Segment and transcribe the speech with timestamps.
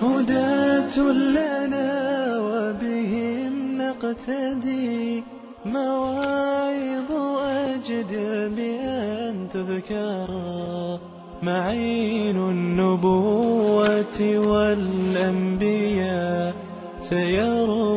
[0.02, 1.88] هداة لنا
[2.40, 5.22] وبهم نقتدي
[5.66, 10.98] مواعظ أجدر بأن تذكرا
[11.42, 14.20] معين النبوة
[15.00, 15.86] والأنبياء
[17.00, 17.95] سيروي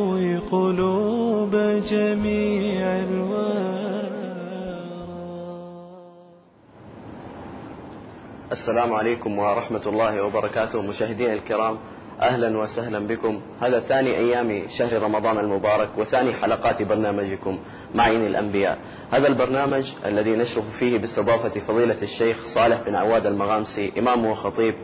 [8.50, 11.78] السلام عليكم ورحمة الله وبركاته مشاهدينا الكرام
[12.20, 13.40] أهلا وسهلا بكم.
[13.60, 17.58] هذا ثاني أيام شهر رمضان المبارك وثاني حلقات برنامجكم
[17.94, 18.78] معين الأنبياء.
[19.10, 24.74] هذا البرنامج الذي نشرف فيه باستضافة فضيلة الشيخ صالح بن عواد المغامسي إمام وخطيب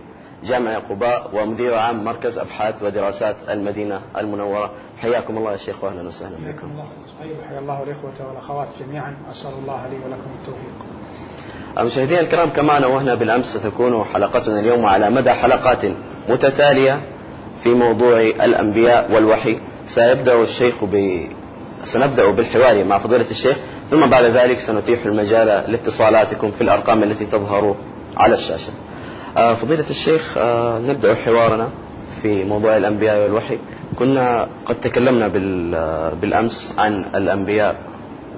[0.45, 4.71] جامع قباء ومدير عام مركز أبحاث ودراسات المدينة المنورة.
[4.99, 6.83] حياكم الله يا شيخ وأهلا وسهلا بكم.
[7.49, 9.17] حيا الله الإخوة والأخوات جميعا.
[9.31, 10.87] أسأل الله لي ولكم التوفيق.
[11.85, 15.83] مشاهدينا الكرام كما نوهنا بالأمس ستكون حلقتنا اليوم على مدى حلقات
[16.29, 17.01] متتالية
[17.63, 19.59] في موضوع الأنبياء والوحي.
[19.87, 21.21] سيبدأ الشيخ ب
[21.83, 23.57] سنبدأ بالحوار مع فضيلة الشيخ.
[23.89, 27.77] ثم بعد ذلك سنتيح المجال لاتصالاتكم في الأرقام التي تظهر
[28.17, 28.73] على الشاشة.
[29.37, 31.69] آه، فضيلة الشيخ آه، نبدأ حوارنا
[32.23, 33.59] في موضوع الأنبياء والوحي.
[33.99, 37.77] كنا قد تكلمنا بال- بالأمس عن الأنبياء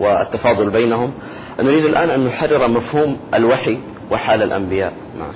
[0.00, 1.12] والتفاضل بينهم.
[1.60, 3.78] نريد الآن أن نحرر مفهوم الوحي
[4.10, 4.92] وحال الأنبياء.
[5.18, 5.32] نعم.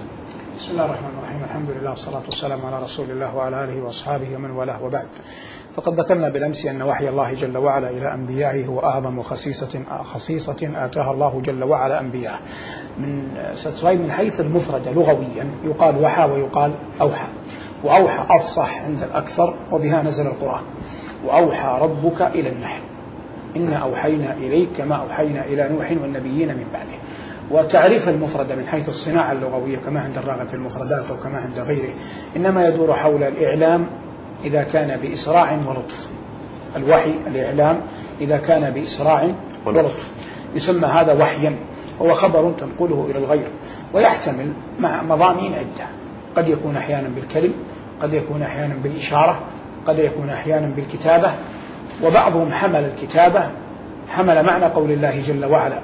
[0.56, 1.44] بسم الله الرحمن الرحيم.
[1.44, 5.08] الحمد لله والصلاة والسلام على رسول الله وعلى آله وأصحابه ومن والاه وبعد.
[5.74, 11.12] فقد ذكرنا بالأمس أن وحي الله جل وعلا إلى أنبيائه هو أعظم خصيصة خصيصة آتاها
[11.12, 12.40] الله جل وعلا أنبياءه.
[12.98, 13.28] من
[13.84, 17.28] من حيث المفردة لغويا يقال وحى ويقال أوحى.
[17.84, 20.62] وأوحى أفصح عند الأكثر وبها نزل القرآن.
[21.24, 22.91] وأوحى ربك إلى النحل.
[23.56, 26.98] إنا أوحينا إليك كما أوحينا إلى نوح والنبيين من بعده.
[27.50, 31.94] وتعريف المفردة من حيث الصناعة اللغوية كما عند الراغب في المفردات أو كما عند غيره
[32.36, 33.86] إنما يدور حول الإعلام
[34.44, 36.10] إذا كان بإسراع ولطف.
[36.76, 37.80] الوحي الإعلام
[38.20, 39.30] إذا كان بإسراع
[39.66, 40.12] ولطف.
[40.54, 41.56] يسمى هذا وحيا.
[42.02, 43.48] هو خبر تنقله إلى الغير.
[43.94, 45.86] ويحتمل مع مضامين عدة.
[46.36, 47.54] قد يكون أحيانا بالكلم
[48.00, 49.40] قد يكون أحيانا بالإشارة
[49.86, 51.32] قد يكون أحيانا بالكتابة
[52.02, 53.50] وبعضهم حمل الكتابة
[54.08, 55.78] حمل معنى قول الله جل وعلا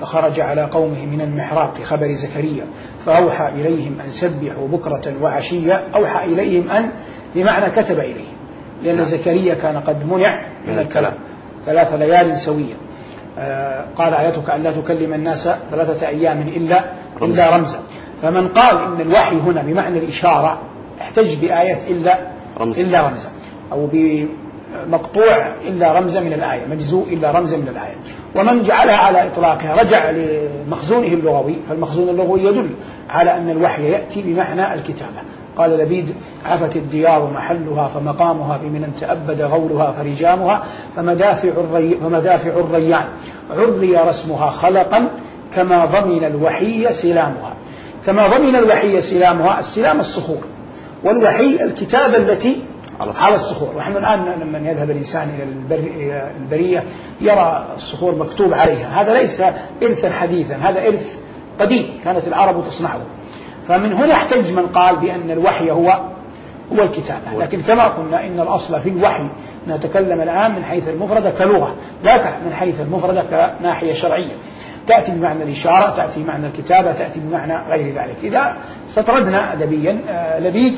[0.00, 2.66] فخرج على قومه من المحراب في خبر زكريا
[2.98, 6.90] فأوحى إليهم أن سبحوا بكرة وعشية أوحى إليهم أن
[7.34, 8.34] بمعنى كتب إليهم
[8.82, 11.14] لأن زكريا كان قد منع من الكلام.
[11.66, 12.74] ثلاث ليال سوية.
[13.38, 16.92] آه قال آيتك أن لا تكلم الناس ثلاثة أيام إلا
[17.22, 17.78] إلا رمزا.
[18.22, 20.62] فمن قال إن الوحي هنا بمعنى الإشارة
[21.00, 22.18] احتج بآية إلا
[22.60, 22.82] رمزا.
[22.82, 23.28] إلا رمزا.
[23.72, 23.86] أو
[24.86, 27.96] بمقطوع إلا رمزا من الآية مجزوء إلا رمزا من الآية.
[28.36, 32.70] ومن جعلها على إطلاقها رجع لمخزونه اللغوي فالمخزون اللغوي يدل
[33.10, 35.22] على أن الوحي يأتي بمعنى الكتابة.
[35.56, 36.14] قال لبيد
[36.44, 40.64] عفت الديار محلها فمقامها بمن تأبد غولها فرجامها
[40.96, 43.04] فمدافع, الري فمدافع الريان.
[43.50, 45.10] عري رسمها خلقا
[45.54, 47.54] كما ضمن الوحي سلامها.
[48.06, 50.44] كما ضمن الوحي سلامها السلام الصخور.
[51.04, 52.62] والوحي الكتابة التي
[53.00, 53.76] على الصخور.
[53.76, 55.90] ونحن الآن لما يذهب الإنسان إلى البر
[56.40, 56.84] البرية
[57.20, 59.02] يرى الصخور مكتوب عليها.
[59.02, 59.42] هذا ليس
[59.82, 61.18] إرثا حديثا هذا إرث
[61.60, 63.00] قديم كانت العرب تصنعه.
[63.64, 66.00] فمن هنا احتج من قال بأن الوحي هو
[66.72, 69.28] هو الكتابة لكن كما قلنا إن الأصل في الوحي
[69.68, 71.74] نتكلم الآن من حيث المفردة كلغة
[72.04, 74.36] لا من حيث المفردة كناحية شرعية.
[74.86, 78.16] تأتي بمعنى الإشارة تأتي بمعنى الكتابة تأتي بمعنى غير ذلك.
[78.22, 78.56] إذا
[78.88, 80.74] استطردنا أدبيا آه، لبيد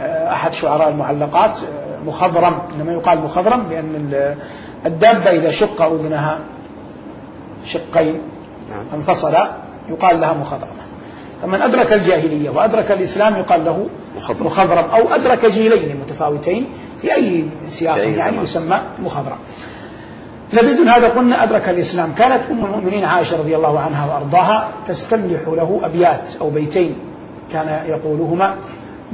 [0.00, 4.36] أحد شعراء المعلقات آه، مخضرم إنما يقال مخضرم لأن ال-
[4.86, 6.38] الدابة إذا شق أذنها
[7.64, 8.20] شقين
[8.70, 8.84] نعم.
[8.94, 9.50] انفصلا
[9.88, 10.86] يقال لها مخضرمة
[11.42, 13.86] فمن أدرك الجاهلية وأدرك الإسلام يقال له
[14.40, 14.84] مخضرم.
[14.90, 16.66] أو أدرك جيلين متفاوتين
[17.00, 18.42] في أي سياق يعني.
[18.42, 19.36] يسمى مخضرم
[20.52, 25.80] لبيد هذا قلنا أدرك الإسلام كانت أم المؤمنين عائشة رضي الله عنها وأرضاها تستملح له
[25.82, 26.96] أبيات أو بيتين
[27.52, 28.54] كان يقولهما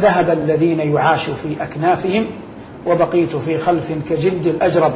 [0.01, 2.27] ذهب الذين يعاش في أكنافهم
[2.87, 4.93] وبقيت في خلف كجلد الأجرب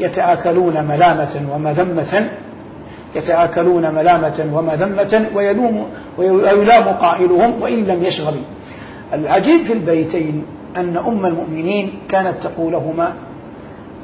[0.00, 2.30] يتآكلون ملامة ومذمة
[3.14, 5.86] يتآكلون ملامة ومذمة ويلوم
[6.18, 8.34] ويلام قائلهم وإن لم يشغب
[9.12, 10.44] العجيب في البيتين
[10.76, 13.14] أن أم المؤمنين كانت تقولهما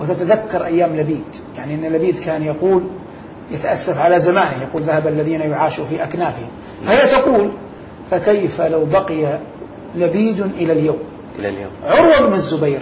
[0.00, 1.24] وتتذكر أيام لبيد.
[1.56, 2.82] يعني أن لبيد كان يقول
[3.50, 6.48] يتأسف على زمانه يقول ذهب الذين يعاشوا في أكنافهم.
[6.86, 7.50] فهي تقول
[8.10, 9.38] فكيف لو بقي
[9.94, 10.98] لبيد إلى اليوم.
[11.38, 11.70] إلى اليوم.
[11.84, 12.80] عروة بن الزبير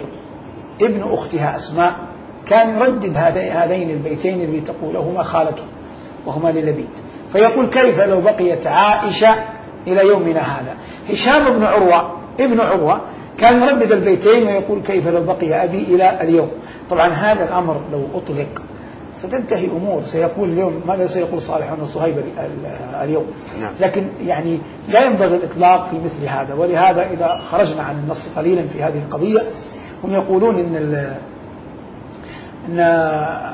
[0.81, 1.95] ابن أختها أسماء
[2.45, 5.63] كان يردد هذين البيتين اللي تقولهما خالته
[6.25, 6.89] وهما للبيد
[7.29, 9.35] فيقول كيف لو بقيت عائشة
[9.87, 10.75] إلى يومنا هذا؟
[11.09, 13.01] هشام بن عروة ابن عروة
[13.37, 16.51] كان يردد البيتين ويقول كيف لو بقي أبي إلى اليوم؟
[16.89, 18.61] طبعا هذا الأمر لو أطلق
[19.17, 20.01] ستنتهي أمور.
[20.05, 22.23] سيقول اليوم ماذا سيقول صالح بن صهيب
[23.01, 23.25] اليوم؟
[23.61, 23.71] نعم.
[23.79, 24.59] لكن يعني
[24.89, 26.53] لا ينبغي الإطلاق في مثل هذا.
[26.53, 29.43] ولهذا إذا خرجنا عن النص قليلا في هذه القضية
[30.03, 30.75] هم يقولون إن
[32.69, 32.79] أن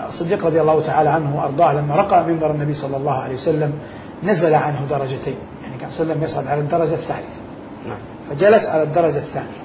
[0.06, 3.74] الصديق رضي الله تعالى عنه وأرضاه لما رقى منبر النبي صلى الله عليه وسلم
[4.24, 5.36] نزل عنه درجتين.
[5.64, 7.40] يعني كان صلى الله عليه وسلم يصعد على الدرجة الثالثة.
[7.88, 7.98] نعم.
[8.30, 9.64] فجلس على الدرجة الثانية.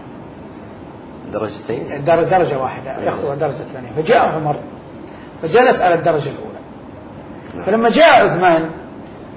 [1.33, 3.03] درجتين؟ در- درجة واحدة.
[3.05, 3.91] يخطو الدرجة الثانية.
[3.91, 4.61] فجاء عمر.
[5.43, 6.58] فجلس على الدرجة الأولى.
[7.55, 7.64] نعم.
[7.64, 8.70] فلما جاء عثمان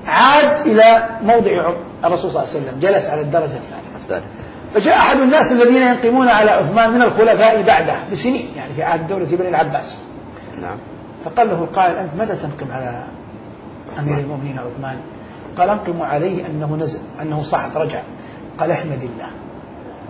[0.07, 1.73] عاد إلى موضع
[2.05, 3.95] الرسول صلى الله عليه وسلم جلس على الدرجة الثالثة.
[3.95, 4.25] الثالث
[4.73, 9.25] فجاء أحد الناس الذين ينقمون على عثمان من الخلفاء بعده بسنين يعني في عهد دولة
[9.25, 9.97] بني العباس.
[10.61, 10.77] نعم.
[11.25, 13.03] فقال له القائل أنت متى تنقم على
[13.99, 14.19] أمير.
[14.19, 14.99] المؤمنين عثمان؟
[15.57, 18.01] قال أنقم عليه أنه نزل أنه صعد رجع.
[18.57, 19.27] قال أحمد الله.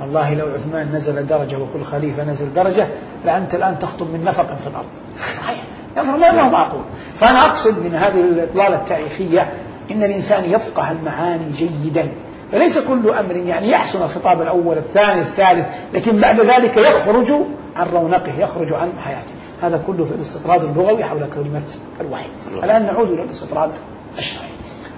[0.01, 2.87] والله لو عثمان نزل درجة وكل خليفة نزل درجة
[3.25, 4.89] لأنت الآن تخطب من نفق في الأرض.
[5.37, 5.63] صحيح.
[5.95, 6.81] ما هو معقول.
[7.17, 9.51] فأنا أقصد من هذه الإطلالة التاريخية
[9.91, 12.11] أن الإنسان يفقه المعاني جيدا
[12.51, 17.31] فليس كل أمر يعني يحسن الخطاب الأول الثاني الثالث لكن بعد ذلك يخرج
[17.75, 19.31] عن رونقه يخرج عن حياته.
[19.61, 21.63] هذا كله في الاستطراد اللغوي حول كلمة
[22.01, 22.29] الوحي.
[22.63, 23.71] الآن نعود إلى الاستطراد
[24.17, 24.49] الشرعي.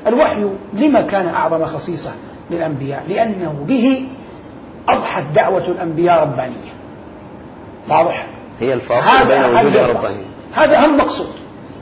[0.07, 2.11] الوحي لما كان أعظم خصيصة
[2.51, 4.07] للأنبياء؟ لأنه به
[4.89, 6.73] أضحت دعوة الأنبياء ربانية.
[7.89, 8.27] واضح؟
[8.59, 10.32] هي الفاصل بين وجود هذا رباني الفصل.
[10.53, 11.33] هذا هم المقصود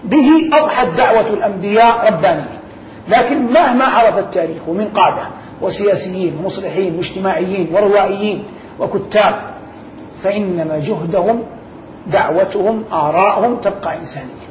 [0.04, 2.62] به أضحت دعوة الأنبياء ربانية
[3.10, 5.28] لكن مهما عرف التاريخ من قادة
[5.62, 8.44] وسياسيين ومصلحين واجتماعيين وروائيين
[8.80, 9.36] وكتاب
[10.18, 11.44] فإنما جهدهم
[12.08, 14.42] دعوتهم آراءهم تبقى إنسانية.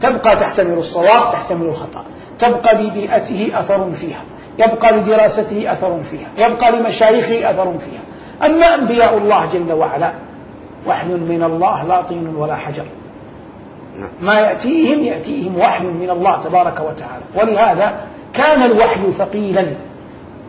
[0.00, 2.04] تبقى تحتمل الصواب تحتمل الخطأ.
[2.38, 4.22] تبقى لبيئته أثر فيها.
[4.58, 6.28] يبقى لدراسته أثر فيها.
[6.38, 8.00] يبقى لمشايخه أثر فيها.
[8.46, 10.12] أما أنبياء الله جل وعلا
[10.86, 12.84] وحي من الله لا طين ولا حجر.
[14.22, 17.24] ما يأتيهم يأتيهم وحي من الله تبارك وتعالى.
[17.34, 18.00] ولهذا
[18.32, 19.64] كان الوحي ثقيلا.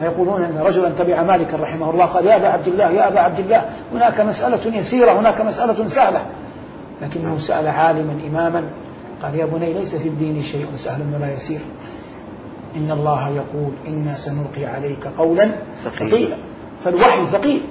[0.01, 3.40] ويقولون أن رجلا تبع مالكا رحمه الله قال يا أبا عبد الله يا أبا عبد
[3.40, 6.22] الله هناك مسألة يسيرة هناك مسألة سهلة.
[7.01, 8.63] لكنه سأل عالما إماما.
[9.22, 11.60] قال يا بني ليس في الدين شيء سهل ولا يسير.
[12.75, 16.38] إن الله يقول إنا سنلقي عليك قولا ثقيلا.
[16.84, 17.62] فالوحي ثقيل.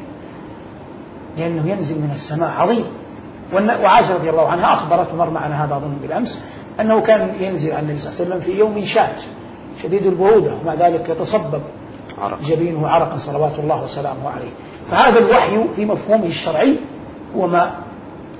[1.37, 2.85] لأنه ينزل من السماء عظيم.
[3.55, 6.45] وعائشة رضي الله عنها أخبرت ومر معنا هذا أظن بالأمس
[6.81, 9.23] أنه كان ينزل على النبي صلى الله عليه وسلم في يوم شات
[9.83, 11.63] شديد البرودة ومع ذلك يتصبب
[12.19, 12.39] عرق.
[12.43, 14.51] جبينه عرقا صلوات الله وسلامه عليه.
[14.91, 16.79] فهذا الوحي في مفهومه الشرعي
[17.37, 17.75] هو ما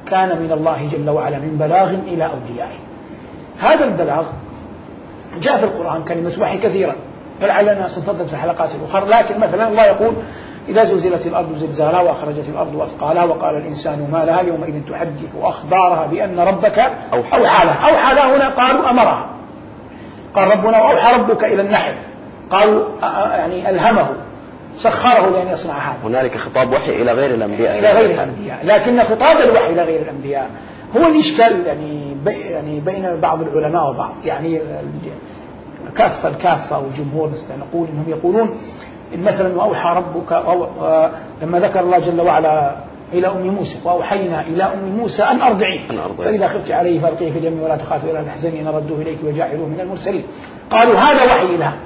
[0.07, 2.79] كان من الله جل وعلا من بلاغ إلى أوليائه
[3.61, 4.27] هذا البلاغ
[5.41, 6.97] جاء في القرآن كلمة وحي كثيرا
[7.41, 10.15] لعلنا سنتظر في الحلقات الأخرى لكن مثلا الله يقول
[10.69, 16.41] إذا زلزلت الأرض زلزالها وأخرجت الأرض أثقالها وقال الإنسان ما لها يومئذ تحدث أخبارها بأن
[16.41, 16.79] ربك
[17.13, 17.39] أوحى.
[17.39, 19.31] لها أوحى لها هنا قالوا أمرها.
[20.35, 21.99] قال ربنا وأوحى ربك إلى النحل.
[22.51, 22.85] قالوا
[23.37, 24.09] يعني ألهمه.
[24.77, 25.99] سخره لأن يصنع هذا.
[26.05, 27.79] هنالك خطاب وحي إلى غير الأنبياء.
[27.79, 28.59] إلى غير الأنبياء.
[28.65, 30.51] لكن خطاب الوحي إلى غير الأنبياء
[30.97, 34.15] هو الإشكال يعني يعني بين بعض العلماء وبعض.
[34.25, 34.63] يعني
[35.97, 38.57] كافة الكافة والجمهور نقول إنهم يقولون
[39.17, 40.67] مثلا وأوحى ربك أو
[41.43, 42.77] لما ذكر الله جل وعلا
[43.13, 45.81] إلى أم موسى وأوحينا إلى أم موسى أن أرضعيه.
[46.19, 49.81] فإذا خفت عليه فألقيه في اليم ولا تخافي ولا تحزني إن ردوه إليك وجاعلوه من
[49.81, 50.25] المرسلين.
[50.71, 51.79] قالوا هذا وحي إلهام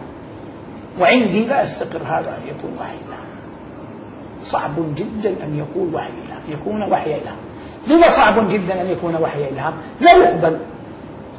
[1.01, 3.23] وعندي لا يستقر هذا أن يكون وحي إلهام
[4.43, 7.37] صعب جدا أن يقول وحي إلهام يكون وحي إلهام
[7.87, 10.59] لما صعب جدا أن يكون وحي إلهام لا يقبل.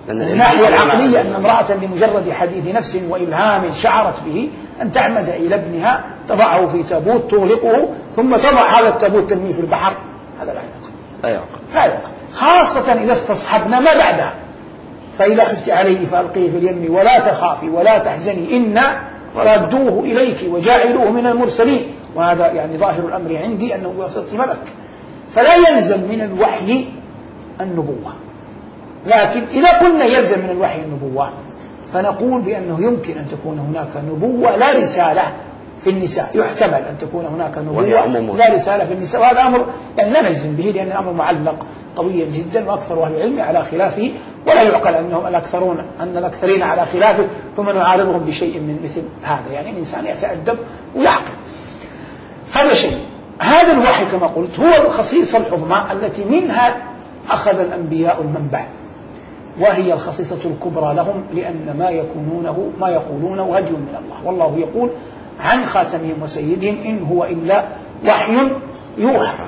[0.10, 1.22] الناحية العقلية.
[1.22, 4.50] أن امرأة لمجرد حديث نفس وإلهام شعرت به
[4.82, 9.94] أن تعمد إلى ابنها تضعه في تابوت تغلقه ثم تضع هذا التابوت ترميه في البحر.
[10.42, 10.94] هذا لا يقبل
[11.24, 11.46] لا يعقل.
[11.76, 14.36] لا يقبل خاصة إذا استصحبنا ما بعدها.
[15.18, 19.00] فإذا خفت عليه فألقيه في اليم ولا تخافي ولا تحزني إنا
[19.36, 21.96] رادوه إليك وجاعلوه من المرسلين.
[22.16, 24.64] وهذا يعني ظاهر الأمر عندي أنه بواسطة ملك.
[25.32, 26.86] فلا يلزم من الوحي
[27.62, 28.14] النبوة.
[29.06, 31.30] لكن إذا قلنا يلزم من الوحي النبوة
[31.94, 35.34] فنقول بأنه يمكن أن تكون هناك نبوة لا رسالة
[35.82, 36.30] في النساء.
[36.34, 37.82] يحتمل أن تكون هناك نبوة.
[38.38, 39.22] لا رسالة في النساء.
[39.22, 39.66] وهذا أمر
[39.98, 44.12] يعني لا نجزم به لأن الأمر معلق قويا جدا وأكثر أهل العلم على خلافه.
[44.48, 49.52] ولا يعقل أنهم الأكثرون أن الأكثرين على خلافه ثم نعارضهم بشيء من مثل هذا.
[49.52, 50.58] يعني الإنسان يتأدب
[50.96, 51.32] ويعقل.
[52.54, 52.98] هذا شيء.
[53.40, 56.78] هذا الوحي كما قلت هو الخصيصة العظمى التي منها
[57.30, 58.68] أخذ الأنبياء المنبع.
[59.60, 64.26] وهي الخصيصة الكبرى لهم لأن ما يكونونه ما يقولونه هدي من الله.
[64.26, 64.90] والله يقول
[65.40, 67.66] عن خاتمهم وسيدهم إن هو إلا
[68.08, 68.38] وحي
[68.98, 69.48] يوحى.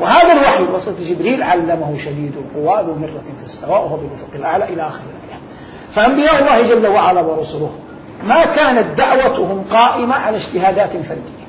[0.00, 4.82] وهذا الوحي بواسطة جبريل علمه شديد القوى ذو مرة في السواء وهو بالأفق الأعلى إلى
[4.82, 5.42] آخر الآيات.
[5.90, 7.70] فأنبياء الله جل وعلا ورسله
[8.28, 11.48] ما كانت دعوتهم قائمة على اجتهادات فردية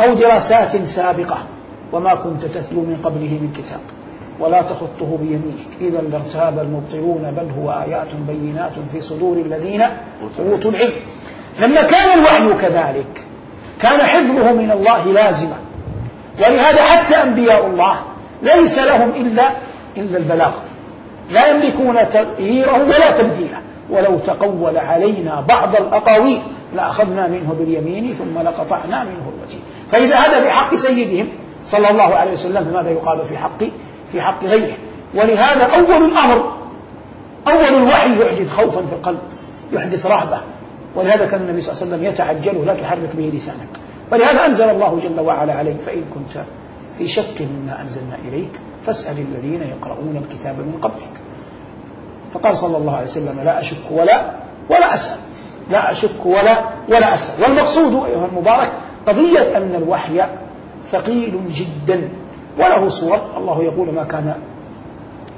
[0.00, 1.38] أو دراسات سابقة
[1.92, 3.80] وما كنت تتلو من قبله من كتاب.
[4.40, 5.68] ولا تخطه بيمينك.
[5.80, 9.82] إذا لارتاب المبطلون بل هو آيات بينات في صدور الذين
[10.38, 10.92] أوتوا العلم.
[11.60, 13.24] لما كان الوحي كذلك
[13.80, 15.56] كان حفظه من الله لازما.
[16.38, 18.00] ولهذا حتى أنبياء الله
[18.42, 19.50] ليس لهم إلا
[19.96, 20.54] إلا البلاغ.
[21.30, 23.58] لا يملكون تغييره ولا تبديله.
[23.90, 26.42] ولو تقول علينا بعض الأقاويل
[26.74, 31.28] لأخذنا منه باليمين ثم لقطعنا منه الوجه فإذا هذا بحق سيدهم
[31.64, 33.62] صلى الله عليه وسلم فماذا يقال في حق
[34.12, 34.76] في حق غيره.
[35.14, 36.52] ولهذا أول الأمر
[37.48, 39.18] أول الوحي يحدث خوفا في القلب
[39.72, 40.40] يحدث رهبة.
[40.96, 43.68] ولهذا كان النبي صلى الله عليه وسلم يتعجل لا تحرك به لسانك.
[44.10, 46.44] فلهذا أنزل الله جل وعلا عليه فإن كنت
[46.98, 48.50] في شك مما أنزلنا إليك
[48.82, 51.20] فاسأل الذين يقرؤون الكتاب من قبلك.
[52.32, 54.30] فقال صلى الله عليه وسلم لا أشك ولا
[54.70, 55.18] ولا أسأل.
[55.70, 57.42] لا أشك ولا ولا أسأل.
[57.42, 58.72] والمقصود أيها المبارك
[59.06, 60.22] قضية أن الوحي
[60.84, 62.10] ثقيل جدا.
[62.60, 63.36] وله صور.
[63.36, 64.34] الله يقول ما كان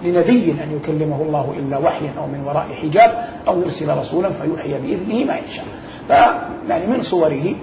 [0.03, 5.25] لنبي أن يكلمه الله إلا وحيا أو من وراء حجاب أو يرسل رسولا فيوحي بإذنه
[5.25, 5.65] ما يشاء.
[6.09, 7.55] فيعني من صوره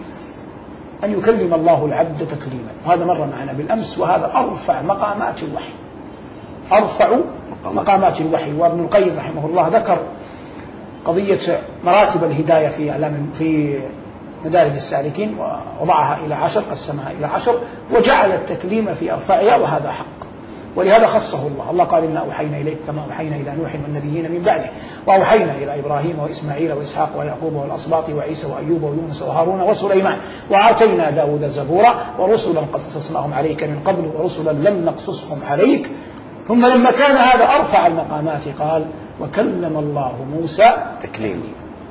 [1.04, 2.72] أن يكلم الله العبد تكليما.
[2.86, 5.74] وهذا مر معنا بالأمس وهذا أرفع مقامات الوحي.
[6.72, 7.20] أرفع
[7.66, 8.54] مقامات الوحي.
[8.54, 9.98] وابن القيم رحمه الله ذكر
[11.06, 13.80] قضية مراتب الهداية في أعلام في
[14.46, 17.56] مدارج السالكين ووضعها إلى عشر قسمها إلى عشر
[17.92, 20.30] وجعل التكليم في أرفعها وهذا حق.
[20.76, 21.70] ولهذا خصه الله.
[21.72, 24.70] الله قال إنا أوحينا إليك كما أوحينا إلى نوح والنبيين من بعده
[25.08, 30.20] وأوحينا إلى إبراهيم وإسماعيل وإسحاق ويعقوب والأسباط وعيسى وأيوب ويونس وهارون وسليمان
[30.52, 35.92] وآتينا داود زبورا ورسلا قد قصصناهم عليك من قبل ورسلا لم نقصصهم عليك.
[36.48, 38.86] ثم لما كان هذا أرفع المقامات قال
[39.22, 41.44] وكلم الله موسى تكليم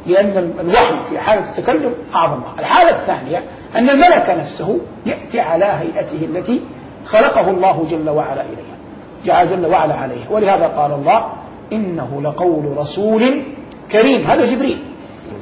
[0.07, 2.41] لأن الوحي في حالة التكلم أعظم.
[2.59, 3.45] الحالة الثانية
[3.77, 6.61] أن الملك نفسه يأتي على هيئته التي
[7.05, 8.79] خلقه الله جل وعلا إليها.
[9.25, 10.31] جعل جل وعلا عليه.
[10.31, 11.27] ولهذا قال الله
[11.73, 13.45] إنه لقول رسول
[13.93, 14.27] كريم.
[14.27, 14.79] هذا جبريل.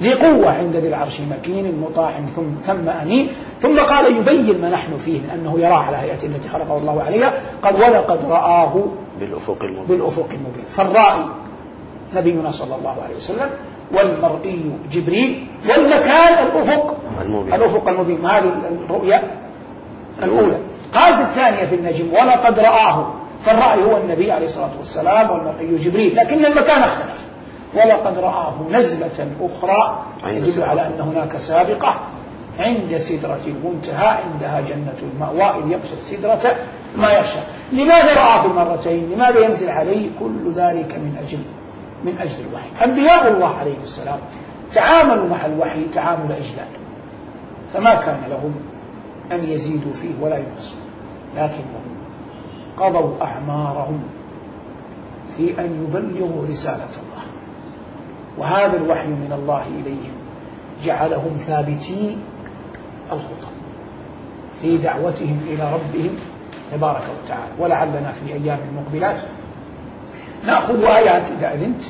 [0.03, 3.29] ذي قوة عند ذي العرش مكين مطاع ثم ثم أمين
[3.61, 7.35] ثم قال يبين ما نحن فيه من أنه يرى على هيئته التي خلقه الله عليها.
[7.63, 8.85] قال ولقد رآه
[9.21, 9.87] بالأفق المبين.
[9.87, 10.65] بالأفق المبين.
[10.69, 11.25] فالرائي
[12.15, 13.51] نبينا صلى الله عليه وسلم
[13.95, 16.97] والمرئي جبريل والمكان الأفق.
[17.23, 18.27] المبين الأفق المبين.
[18.27, 18.53] هذه
[18.85, 19.23] الرؤيا؟
[20.23, 20.59] الأولى.
[20.95, 23.13] قال في الثانية في النجم ولقد رآه.
[23.45, 26.17] فالرأي هو النبي عليه الصلاة والسلام والمرئي جبريل.
[26.17, 27.27] لكن المكان اختلف.
[27.75, 32.01] ولقد رآه نزلة أخرى يدل على أن هناك سابقة.
[32.59, 35.65] عند سدرة المنتهى عندها جنة المأوى.
[35.65, 36.57] إذ يغشى السدرة
[36.97, 37.39] ما يغشى
[37.73, 41.39] لماذا رأى في المرتين لماذا ينزل عليه؟ كل ذلك من أجل
[42.07, 42.85] من أجل الوحي.
[42.85, 44.19] أنبياء الله عليه السلام
[44.73, 46.69] تعاملوا مع الوحي تعامل إجلال
[47.73, 48.55] فما كان لهم
[49.33, 50.79] أن يزيدوا فيه ولا ينقصوا.
[51.37, 51.85] لكنهم
[52.77, 54.03] قضوا أعمارهم
[55.37, 57.25] في أن يبلغوا رسالة الله.
[58.39, 60.13] وهذا الوحي من الله إليهم
[60.85, 62.19] جعلهم ثابتي
[63.13, 63.51] الخطى
[64.61, 66.17] في دعوتهم إلى ربهم
[66.73, 67.53] تبارك وتعالى.
[67.59, 69.23] ولعلنا في أيام مقبلات
[70.47, 71.81] نأخذ آيات إذا أذنت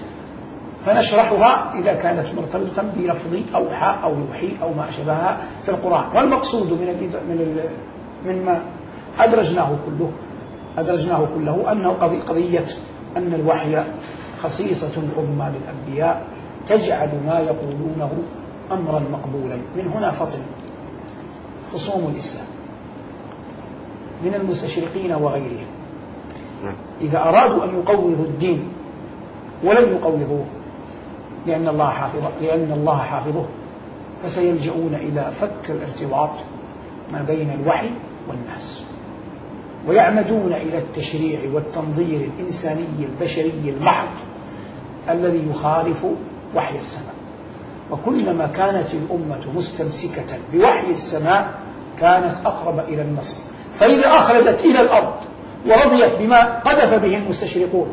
[0.84, 6.16] فنشرحها إذا كانت مرتبطة بلفظ أوحى أو يوحي أو ما أشبهها في القرآن.
[6.16, 6.86] والمقصود من
[7.28, 7.60] من
[8.26, 8.60] مما
[9.18, 10.10] أدرجناه كله
[10.78, 12.64] أدرجناه كله أنه قضي- قضية
[13.16, 13.84] أن الوحي
[14.42, 16.26] خصيصة عظمى للأنبياء
[16.68, 18.10] تجعل ما يقولونه
[18.72, 19.56] أمرا مقبولا.
[19.76, 20.38] من هنا فطن
[21.72, 22.46] خصوم الإسلام
[24.25, 25.66] من المستشرقين وغيرهم.
[27.00, 28.68] إذا أرادوا أن يقوضوا الدين
[29.64, 30.44] ولم يقوضوه
[31.46, 33.46] لأن الله حافظه لأن الله حافظه.
[34.22, 36.30] فسيلجؤون إلى فك الارتباط
[37.12, 37.90] ما بين الوحي
[38.28, 38.82] والناس.
[39.88, 44.08] ويعمدون إلى التشريع والتنظير الإنساني البشري المحض
[45.10, 46.06] الذي يخالف
[46.56, 47.14] وحي السماء.
[47.90, 51.60] وكلما كانت الأمة مستمسكة بوحي السماء
[51.98, 53.36] كانت أقرب إلى النصر.
[53.75, 55.14] فإذا أخرجت إلى الأرض
[55.68, 57.88] ورضيت بما قذف به المستشرقون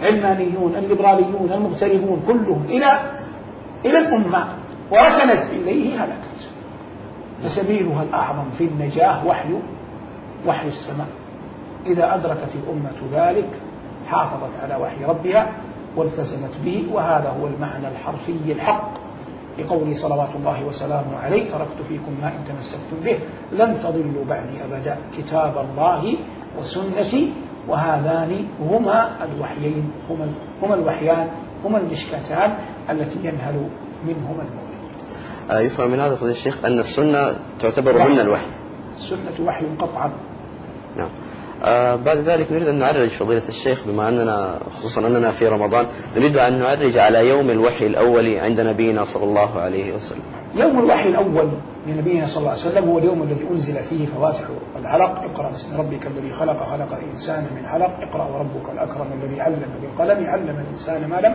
[0.00, 3.00] والعلمانيون الليبراليون المغتربون كلهم إلى
[3.84, 4.48] إلى الأمة
[4.90, 6.48] وركنت إليه هلكت.
[7.42, 9.48] فسبيلها الأعظم في النجاة وحي
[10.46, 11.06] وحي السماء.
[11.86, 13.48] إذا أدركت الأمة ذلك
[14.06, 15.52] حافظت على وحي ربها
[15.96, 18.90] والتزمت به وهذا هو المعنى الحرفي الحق
[19.58, 23.18] لقوله صلوات الله وسلامه عليه تركت فيكم ما إن تمسكتم به
[23.52, 24.96] لن تضلوا بعدي أبدا.
[25.18, 26.16] كتاب الله
[26.58, 27.32] وسنتي
[27.68, 30.26] وهذان هما الوحيين هما
[30.62, 31.28] هما الوحيان
[31.64, 32.54] هما المشكتان
[32.90, 33.68] التي ينهل
[34.06, 34.44] منهما.
[35.50, 38.46] آه، يفهم من هذا فضيلة الشيخ أن السنة تعتبر من الوحي.
[38.96, 40.12] السنة وحي قطعا.
[40.96, 41.08] نعم.
[41.64, 46.36] آه بعد ذلك نريد أن نعرج فضيلة الشيخ بما أننا خصوصا أننا في رمضان نريد
[46.36, 50.22] أن نعرج على يوم الوحي الأول عند نبينا صلى الله عليه وسلم.
[50.54, 51.48] يوم الوحي الأول
[51.86, 54.40] لنبينا صلى الله عليه وسلم هو اليوم الذي أنزل فيه فواتح
[54.76, 58.08] العلق اقرأ باسم ربك الذي خلق خلق الإنسان من علق.
[58.08, 60.24] اقرأ وربك الأكرم الذي علم بالقلم.
[60.24, 61.34] علم الإنسان ما لم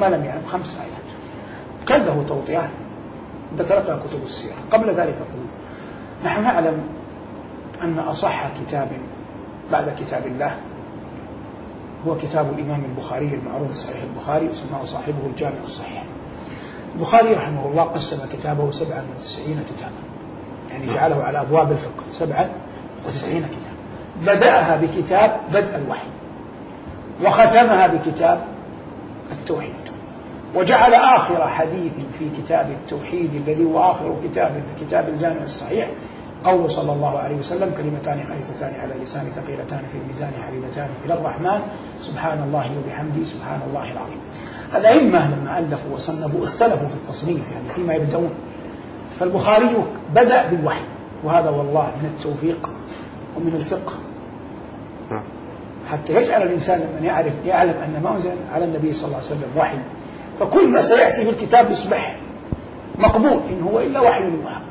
[0.00, 0.42] ما لم يعلم.
[0.52, 1.06] خمس آيات.
[1.86, 2.70] كان له توطئة.
[3.58, 4.54] ذكرتها كتب السيرة.
[4.70, 5.46] قبل ذلك أقول
[6.24, 6.82] نحن نعلم
[7.82, 8.88] أن أصح كتاب
[9.72, 10.56] بعد كتاب الله.
[12.06, 16.04] هو كتاب الإمام البخاري المعروف صحيح البخاري وسماه صاحبه الجامع الصحيح.
[16.94, 19.92] البخاري رحمه الله قسم كتابه سبعا وتسعين كتابا.
[20.68, 22.04] يعني جعله على أبواب الفقه.
[22.12, 22.50] سبعا
[22.98, 24.36] وتسعين كتابا.
[24.36, 26.08] بدأها بكتاب بدء الوحي.
[27.24, 28.44] وختمها بكتاب
[29.32, 29.74] التوحيد.
[30.54, 35.90] وجعل آخر حديث في كتاب التوحيد الذي هو آخر كتاب في كتاب الجامع الصحيح
[36.46, 41.60] قول صلى الله عليه وسلم كلمتان خفيفتان على لسان ثقيلتان في الميزان حبيبتان إلى الرحمن.
[42.00, 44.20] سبحان الله وبحمده سبحان الله العظيم.
[44.74, 48.30] الأئمة لما ألفوا وصنفوا اختلفوا في التصنيف يعني فيما يبدأون.
[49.20, 49.84] فالبخاري
[50.14, 50.84] بدأ بالوحي
[51.24, 52.70] وهذا والله من التوفيق
[53.36, 53.94] ومن الفقه.
[55.10, 55.24] نعم.
[55.86, 59.50] حتى يجعل الإنسان من يعرف يعلم أن ما أنزل على النبي صلى الله عليه وسلم
[59.56, 59.78] وحي.
[60.40, 62.16] فكل ما سيأتي في الكتاب يصبح
[62.98, 64.65] مقبول إن هو إلا وحي الله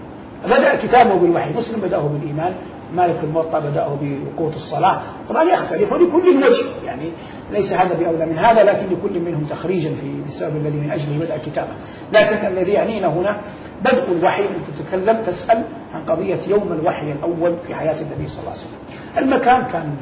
[0.46, 1.54] بدأ كتابه بالوحي.
[1.54, 2.54] مسلم بدأه بالإيمان
[2.96, 5.01] مالك الموطأ بدأه بوقوت الصلاة.
[5.29, 7.12] طبعا يختلف ولكل وجه يعني
[7.51, 11.38] ليس هذا بأولى من هذا لكن لكل منهم تخريجا في السبب الذي من أجله بدأ
[11.38, 11.74] كتابه.
[12.14, 13.38] لكن الذي يعنينا هنا
[13.86, 14.44] بدء الوحي.
[14.44, 18.79] أنت تتكلم تسأل عن قضية يوم الوحي الأول في حياة النبي صلى الله عليه وسلم.
[19.18, 19.96] المكان كان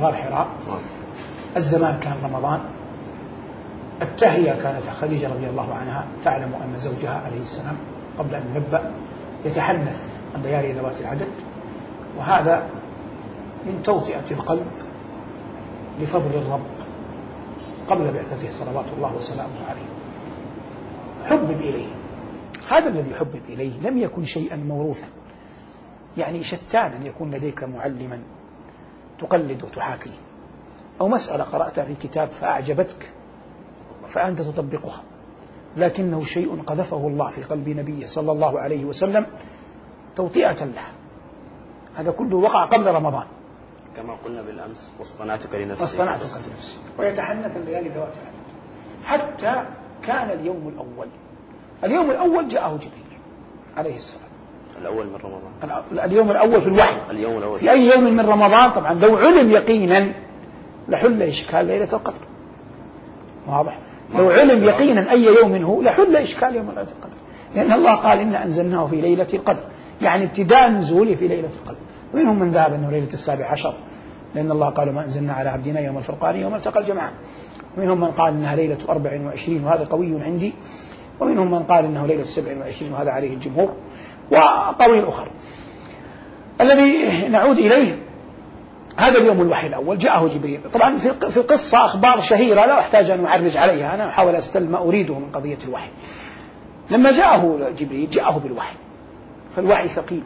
[0.00, 0.46] غار حراء.
[1.56, 2.60] الزمان كان رمضان.
[4.02, 7.76] التهيئة كانت خديجة رضي الله عنها تعلم أن زوجها عليه السلام
[8.18, 8.90] قبل أن ينبأ.
[9.44, 11.28] يتحنث الليالي ذوات العدد
[12.18, 12.68] وهذا
[13.66, 14.66] من توطئة القلب
[16.00, 16.66] لفضل الرب
[17.88, 19.86] قبل بعثته صلوات الله وسلامه عليه.
[21.24, 21.88] حبب إليه.
[22.68, 25.06] هذا الذي حبب إليه لم يكن شيئا موروثا.
[26.16, 28.20] يعني شتان أن يكون لديك معلما
[29.18, 30.10] تقلد وتحاكيه
[31.00, 33.10] أو مسألة قرأتها في كتاب فأعجبتك
[34.08, 35.02] فأنت تطبقها.
[35.76, 39.26] لكنه شيء قذفه الله في قلب نبيه صلى الله عليه وسلم
[40.16, 40.86] توطئة له.
[41.94, 43.26] هذا كله وقع قبل رمضان.
[43.96, 48.42] كما قلنا بالأمس واصطنعتك لنفسي واصطنعتك لنفسي ويتحنث الليالي ذوات العدد.
[49.04, 49.64] حتى
[50.02, 51.08] كان اليوم الأول.
[51.84, 53.18] اليوم الأول جاءه جبريل
[53.76, 54.28] عليه السلام.
[54.80, 55.82] الأول من رمضان.
[56.04, 57.10] اليوم الأول في الوحي.
[57.10, 57.58] اليوم الأول.
[57.58, 60.14] في أي يوم من رمضان؟ طبعا لو علم يقينا
[60.88, 62.26] لحل إشكال ليلة القدر.
[63.48, 63.78] واضح.
[64.14, 67.16] لو علم يقينا أي يوم هو لحل إشكال يوم ليلة القدر.
[67.54, 69.62] لأن الله قال إنا أنزلناه في ليلة القدر.
[70.02, 71.78] يعني ابتداء نزوله في ليلة القدر.
[72.14, 73.74] ومنهم من ذهب أنه ليلة السابع عشر.
[74.34, 77.12] لأن الله قال ما أنزلنا على عبدنا يوم الفرقان يوم التقى الجمعان
[77.76, 80.52] ومنهم من قال أنها ليلة أربع وعشرين وهذا قوي عندي.
[81.20, 83.74] ومنهم من قال أنه ليلة سبع وعشرين وهذا عليه الجمهور.
[84.30, 85.30] وقوي أخر
[86.60, 88.01] الذي نعود إليه
[88.96, 89.98] هذا اليوم الوحي الأول.
[89.98, 90.70] جاءه جبريل.
[90.70, 93.94] طبعا في القصة أخبار شهيرة لا أحتاج أن أعرج عليها.
[93.94, 95.90] أنا أحاول أستل ما أريده من قضية الوحي.
[96.90, 98.76] لما جاءه جبريل جاءه بالوحي.
[99.50, 100.22] فالوحي ثقيل.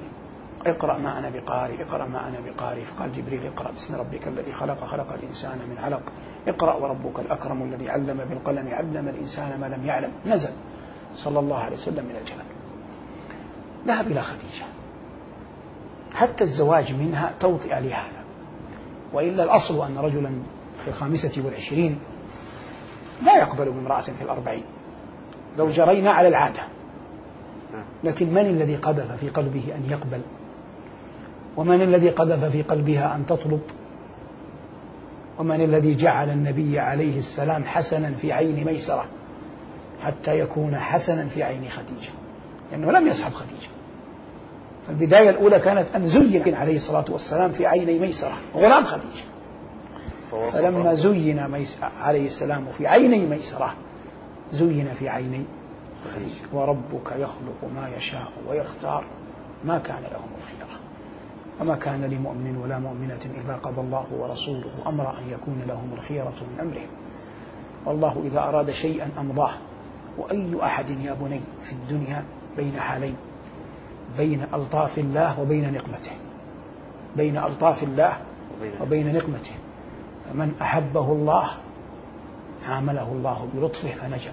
[0.67, 3.71] اقرأ ما أنا بقارئ اقرأ ما أنا بقارئ فقال جبريل اقرأ.
[3.71, 6.03] باسم ربك الذي خلق خلق الإنسان من علق.
[6.49, 10.11] اقرأ وربك الأكرم الذي علم بالقلم علم الإنسان ما لم يعلم.
[10.27, 10.53] نزل
[11.15, 12.45] صلى الله عليه وسلم من الجبل
[13.87, 14.65] ذهب إلى خديجة.
[16.15, 18.26] حتى الزواج منها توطئ لهذا.
[19.13, 20.31] وإلا الأصل أن رجلا
[20.85, 21.99] في الخامسة والعشرين
[23.25, 24.65] لا يقبل بامرأة في الأربعين.
[25.59, 26.63] لو جرينا على العادة.
[28.05, 30.21] لكن من الذي قذف في قلبه أن يقبل؟
[31.57, 33.61] ومن الذي قذف في قلبها أن تطلب؟
[35.39, 39.05] ومن الذي جعل النبي عليه السلام حسنا في عين ميسرة
[40.01, 42.11] حتى يكون حسنا في عين خديجة؟
[42.73, 43.76] لأنه لم يصحب خديجة.
[44.87, 49.25] فالبداية الأولى كانت أن زين عليه الصلاة والسلام في عيني ميسرة غلام خديجة.
[50.53, 51.39] فلما زين
[51.83, 53.75] عليه السلام في عيني ميسرة
[54.53, 55.45] زين في عيني
[56.15, 56.35] خديجة.
[56.53, 59.05] وربك يخلق ما يشاء ويختار
[59.65, 60.81] ما كان لهم الخيرة
[61.61, 66.61] وما كان لمؤمن ولا مؤمنة إذا قضى الله ورسوله أمرا أن يكون لهم الخيرة من
[66.61, 66.89] أمرهم.
[67.87, 69.53] والله إذا أراد شيئا أمضاه.
[70.19, 72.25] وأي أحد يا بني في الدنيا
[72.57, 73.15] بين حالين؟
[74.19, 76.11] بين ألطاف الله وبين نقمته.
[77.17, 78.13] بين ألطاف الله
[78.81, 79.55] وبين نقمته.
[80.31, 81.51] فمن أحبه الله
[82.63, 84.33] عامله الله بلطفه فنجا.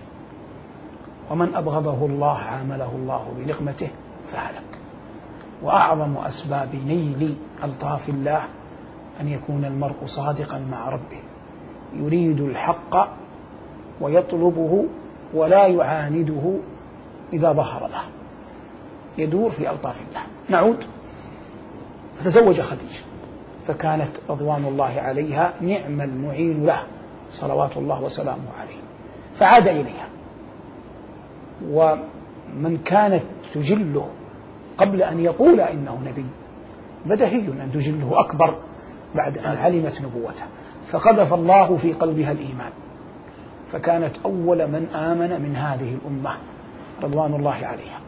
[1.32, 3.88] ومن أبغضه الله عامله الله بنقمته
[4.28, 4.80] فهلك
[5.64, 8.44] وأعظم أسباب نيل ألطاف الله
[9.22, 11.22] أن يكون المرء صادقا مع ربه.
[11.96, 13.10] يريد الحق
[14.02, 14.86] ويطلبه
[15.34, 16.54] ولا يعانده
[17.34, 18.04] إذا ظهر له.
[19.18, 20.24] يدور في ألطاف الله.
[20.50, 20.84] نعود.
[22.14, 23.00] فتزوج خديجة.
[23.66, 26.84] فكانت رضوان الله عليها نعم المعين له
[27.30, 28.82] صلوات الله وسلامه عليه.
[29.34, 30.10] فعاد إليها.
[31.70, 33.24] ومن كانت
[33.54, 34.10] تجله
[34.78, 36.26] قبل أن يقول إنه نبي
[37.06, 38.60] بدهي أن تجله أكبر
[39.16, 40.46] بعد أن علمت نبوته
[40.86, 42.72] فقذف الله في قلبها الإيمان.
[43.68, 46.38] فكانت أول من آمن من هذه الأمة
[47.04, 48.03] رضوان الله عليها.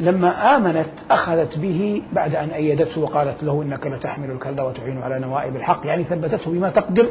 [0.00, 5.56] لما آمنت أخذت به بعد أن أيدته وقالت له إنك لتحمل الكلا وتعين على نوائب
[5.56, 7.10] الحق يعني ثبتته بما تقدر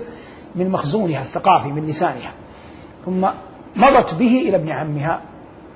[0.55, 2.31] من مخزونها الثقافي من لسانها.
[3.05, 3.27] ثم
[3.75, 5.21] مضت به إلى ابن عمها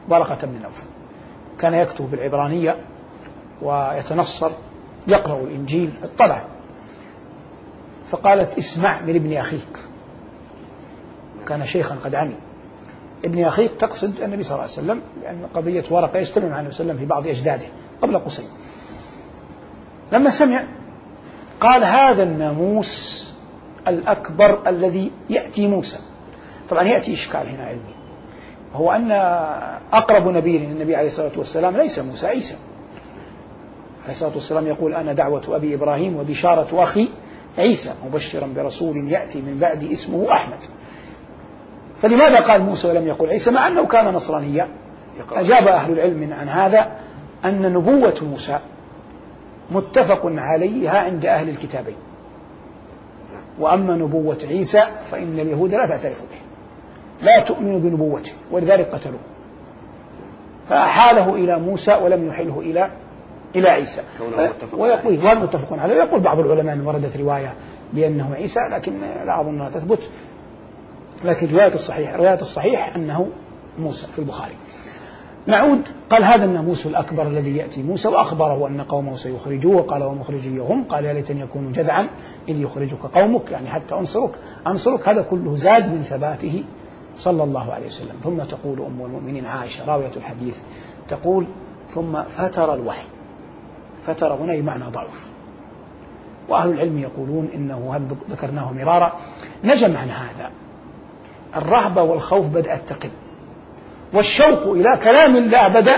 [0.10, 0.86] ورقة بن نوفل
[1.60, 2.78] كان يكتب بالعبرانية
[3.62, 4.52] ويتنصر
[5.08, 6.46] يقرأ الإنجيل اطلع.
[8.06, 9.78] فقالت اسمع من ابن أخيك.
[11.48, 12.36] كان شيخا قد عمي
[13.26, 16.84] ابن أخيك تقصد النبي صلى الله عليه وسلم لأن قضية ورقة يجتمع مع النبي صلى
[16.84, 17.68] الله عليه وسلم في بعض أجداده
[18.02, 18.44] قبل قصي.
[20.12, 20.64] لما سمع
[21.60, 23.22] قال هذا الناموس
[23.88, 26.00] الأكبر الذي يأتي موسى.
[26.70, 27.96] طبعا يأتي إشكال هنا علمي.
[28.74, 29.12] هو أن
[29.94, 32.56] أقرب نبي للنبي عليه الصلاة والسلام ليس موسى عيسى.
[34.04, 37.08] عليه الصلاة والسلام يقول أنا دعوة أبي إبراهيم وبشارة أخي
[37.58, 40.60] عيسى مبشرا برسول يأتي من بعد اسمه أحمد.
[42.02, 44.68] فلماذا قال موسى ولم يقل؟ عيسى مع أنه كان نصرانيا.
[45.32, 46.92] أجاب أهل العلم عن هذا
[47.46, 48.60] أن نبوة موسى
[49.72, 51.96] متفق عليها عند أهل الكتابين.
[53.60, 56.42] وأما نبوة عيسى فإن اليهود لا تعترف به.
[57.26, 59.20] لا تؤمن بنبوته ولذلك قتلوه.
[60.70, 62.92] فأحاله إلى موسى ولم يحله إلى
[63.56, 64.02] إلى عيسى.
[64.78, 65.96] ويقول متفق عليه.
[65.96, 67.54] ويقول بعض العلماء أن وردت رواية
[67.94, 70.00] بأنه عيسى لكن لا أظنها تثبت.
[71.26, 73.28] لكن رواية الصحيح رواية الصحيح أنه
[73.80, 74.56] موسى في البخاري.
[75.48, 77.84] نعود قال هذا الناموس الأكبر الذي يأتي.
[77.84, 82.10] موسى وأخبره أن قومه سيخرجوه وقال ومخرجي هم قال يا ليتني يكون جذعا
[82.50, 84.32] إن يخرجك قومك يعني حتى أنصرك.
[84.68, 86.64] أنصرك هذا كله زاد من ثباته
[87.18, 88.16] صلى الله عليه وسلم.
[88.24, 90.60] ثم تقول أم المؤمنين عائشة راوية الحديث
[91.08, 91.46] تقول
[91.88, 93.08] ثم فتر الوحي.
[94.02, 95.32] فتر هنا بمعنى ضعف.
[96.50, 99.14] وأهل العلم يقولون إنه ذكرناه مرارا.
[99.64, 100.52] نجم عن هذا.
[101.56, 103.10] الرهبة والخوف بدأت تقل
[104.14, 105.96] والشوق إلى كلام الله بدأ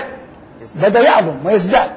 [0.76, 1.92] بدأ يعظم ويزداد.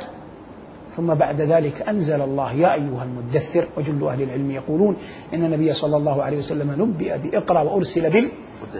[0.96, 4.96] ثم بعد ذلك أنزل الله يا أيها المدثر وجل أهل العلم يقولون
[5.34, 8.30] إن النبي صلى الله عليه وسلم نبئ بإقرأ وأرسل بال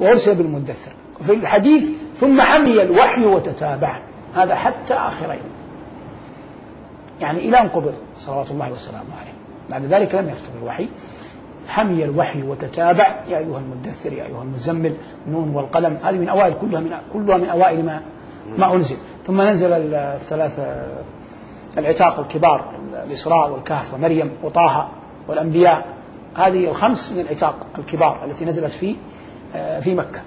[0.00, 0.92] وأرسل بالمدثر.
[1.20, 4.02] في الحديث ثم عمي الوحي وتتابع.
[4.34, 5.52] هذا حتى آخر يوم.
[7.20, 9.32] يعني إلى أن قبض صلوات الله وسلامه عليه.
[9.70, 10.88] بعد ذلك لم يفتر الوحي.
[11.68, 13.24] حمي الوحي وتتابع.
[13.28, 14.96] يا أيها المدثر يا أيها المزمل
[15.28, 15.98] نون والقلم.
[16.02, 18.00] هذه من أوائل كلها من كلها من أوائل ما
[18.58, 18.96] ما أنزل.
[19.26, 20.86] ثم نزل الثلاثة
[21.78, 22.74] العتاق الكبار
[23.06, 24.90] الإسراء والكهف ومريم وطه
[25.28, 25.86] والأنبياء.
[26.34, 28.96] هذه الخمس من العتاق الكبار التي نزلت في
[29.80, 30.20] في مكة.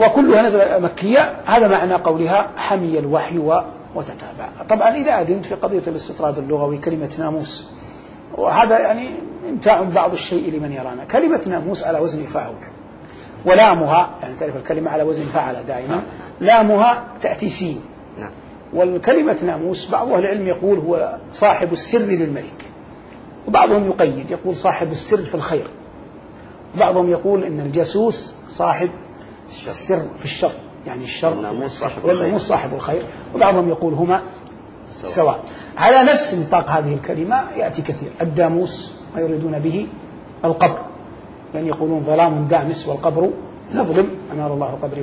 [0.00, 1.40] وكلها نزل مكية.
[1.46, 3.38] هذا معنى قولها حمي الوحي
[3.94, 4.48] وتتابع.
[4.68, 7.70] طبعا إذا أذنت في قضية الاستطراد اللغوي كلمة ناموس.
[8.38, 9.08] وهذا يعني
[9.48, 11.04] امتاع بعض الشيء لمن يرانا.
[11.04, 12.54] كلمة ناموس على وزن فاعل.
[13.46, 16.02] ولامها يعني تعرف الكلمة على وزن فعل دائما.
[16.40, 17.80] لامها تأتي سين
[18.18, 18.32] نعم.
[18.72, 22.64] والكلمة ناموس بعض أهل العلم يقول هو صاحب السر للملك.
[23.48, 25.66] وبعضهم يقيد يقول صاحب السر في الخير.
[26.76, 28.90] وبعضهم يقول إن الجاسوس صاحب
[29.66, 30.52] السر في الشر.
[30.86, 31.28] يعني الشر.
[31.28, 33.02] والناموس صاحب والناموس صاحب الخير.
[33.34, 34.22] وبعضهم يقول هما
[34.90, 35.40] سواء.
[35.78, 38.12] على نفس نطاق هذه الكلمة يأتي كثير.
[38.20, 39.86] الداموس ما يريدون به
[40.44, 40.84] القبر.
[41.54, 43.30] لأن يقولون ظلام دامس والقبر
[43.72, 44.10] مظلم.
[44.32, 45.02] أنار الله قبري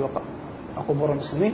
[0.77, 1.53] وقبور المسلمين.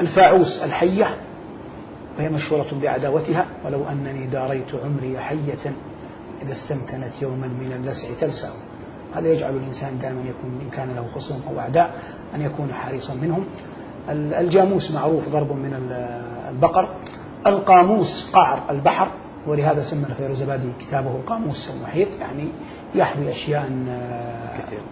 [0.00, 1.16] الفاعوس الحية.
[2.18, 3.46] وهي مشهورة بعداوتها.
[3.64, 5.74] ولو أنني داريت عمري حية
[6.42, 8.48] إذا استمكنت يوما من اللسع تلسع.
[9.14, 11.94] هذا يجعل الإنسان دائما يكون إن كان له خصوم أو أعداء
[12.34, 13.44] أن يكون حريصا منهم.
[14.10, 15.74] الجاموس معروف ضرب من
[16.50, 16.88] البقر.
[17.46, 19.08] القاموس قعر البحر
[19.46, 22.48] ولهذا سمى الفيروزبادي كتابه القاموس المحيط يعني
[22.94, 23.70] يحوي أشياء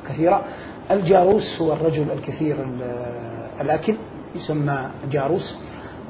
[0.09, 0.43] كثيرة.
[0.91, 2.57] الجاروس هو الرجل الكثير
[3.61, 3.97] الأكل
[4.35, 5.59] يسمى جاروس.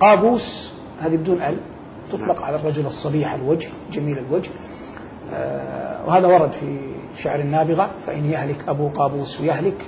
[0.01, 1.57] قابوس هذه بدون ال
[2.13, 4.51] تطلق على الرجل الصبيح الوجه جميل الوجه.
[5.33, 6.79] آه، وهذا ورد في
[7.19, 9.87] شعر النابغة فإن يهلك أبو قابوس يهلك.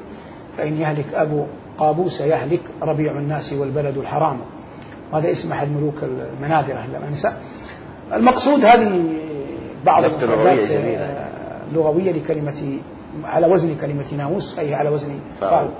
[0.56, 1.46] فإن يهلك أبو
[1.78, 4.40] قابوس يهلك ربيع الناس والبلد الحرام.
[5.12, 7.32] وهذا اسم أحد ملوك المناذرة لم أنسى.
[8.12, 9.04] المقصود هذه
[9.86, 11.28] بعض المفردات آه،
[11.72, 12.78] لغوية لكلمة
[13.24, 15.70] على وزن كلمة ناموس أي على وزن فاعل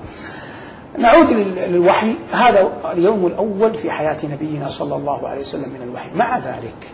[0.99, 2.15] نعود للوحي.
[2.31, 6.15] هذا اليوم الأول في حياة نبينا صلى الله عليه وسلم من الوحي.
[6.15, 6.91] مع ذلك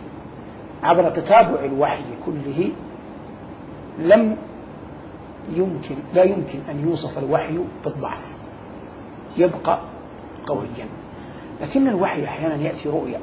[0.82, 2.70] عبر تتابع الوحي كله
[3.98, 4.36] لم
[5.50, 8.36] يمكن لا يمكن أن يوصف الوحي بالضعف.
[9.36, 9.80] يبقى
[10.46, 10.88] قويا.
[11.60, 13.20] لكن الوحي أحيانا يأتي رؤيا.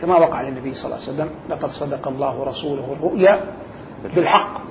[0.00, 3.40] كما وقع للنبي صلى الله عليه وسلم لقد صدق الله رسوله الرؤيا
[4.14, 4.62] بالحق.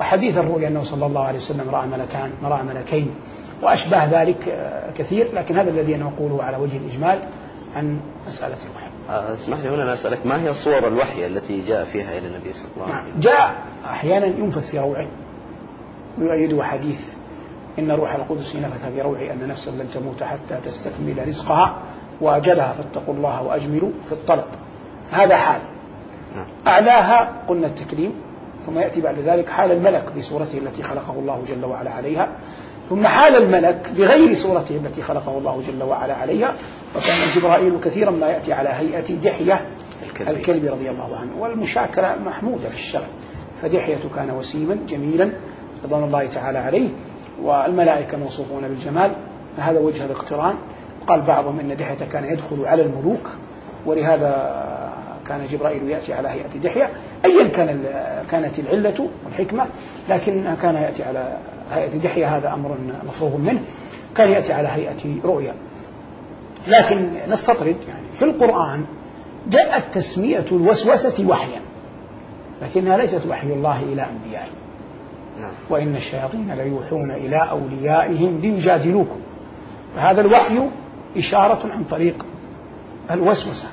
[0.00, 3.14] وحديث الرؤيا أنه صلى الله عليه وسلم رأى ملكان رأى ملكين
[3.62, 5.34] وأشباه ذلك آه، كثير.
[5.34, 7.20] لكن هذا الذي أنا أقوله على وجه الإجمال
[7.72, 8.90] عن مسألة الوحي.
[9.08, 12.70] آه، اسمح لي هنا أسألك ما هي صور الوحي التي جاء فيها إلى النبي صلى
[12.76, 13.08] الله عليه نعم.
[13.08, 15.08] وسلم جاء أحيانا ينفث في روعه.
[16.18, 17.14] ويؤيده حديث
[17.78, 21.76] إن روح القدس نفث في روعي أن نفسا لن تموت حتى تستكمل رزقها
[22.20, 24.44] وأجلها فاتقوا الله وأجملوا في الطلب.
[25.10, 25.62] هذا حال.
[26.34, 26.46] نعم.
[26.66, 28.12] أعلاها قلنا التكريم
[28.66, 32.28] ثم يأتي بعد ذلك حال الملك بصورته التي خلقه الله جل وعلا عليها
[32.88, 36.56] ثم حال الملك بغير صورته التي خلقه الله جل وعلا عليها
[36.96, 39.66] وكان جبرائيل كثيرا ما يأتي على هيئة دحية
[40.20, 43.06] الكلب رضي الله عنه والمشاكلة محمودة في الشرع
[43.54, 45.32] فدحية كان وسيما جميلا
[45.84, 46.88] رضوان الله تعالى عليه
[47.42, 49.12] والملائكة موصوفون بالجمال
[49.56, 50.54] فهذا وجه الاقتران.
[51.06, 53.30] قال بعضهم إن دحية كان يدخل على الملوك
[53.86, 54.62] ولهذا
[55.26, 56.90] كان جبرائيل يأتي على هيئة دحية.
[57.24, 57.84] ايا كان
[58.30, 59.66] كانت العلة والحكمة
[60.08, 61.38] لكن كان يأتي على
[61.72, 63.60] هيئة دحية هذا أمر مفروغ منه.
[64.16, 65.54] كان يأتي على هيئة رؤيا.
[66.68, 68.84] لكن نستطرد يعني في القرآن
[69.50, 71.60] جاءت تسمية الوسوسة وحيا
[72.62, 74.42] لكنها ليست وحي الله إلى أنبيائه.
[74.42, 74.69] نعم.
[75.70, 79.16] وإن الشياطين ليوحون إلى أوليائهم ليجادلوكم.
[79.96, 80.60] فهذا الوحي
[81.16, 82.26] إشارة عن طريق
[83.10, 83.68] الوسوسة.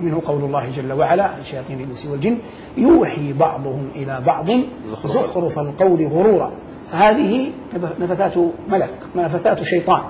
[0.00, 2.38] منه قول الله جل وعلا عن شياطين الإنس والجن
[2.76, 4.46] يوحي بعضهم إلى بعض
[4.86, 5.58] زخرف.
[5.58, 6.52] القول غرورا.
[6.90, 7.52] فهذه
[8.00, 8.32] نفثات
[8.68, 10.02] ملك نفثات شيطان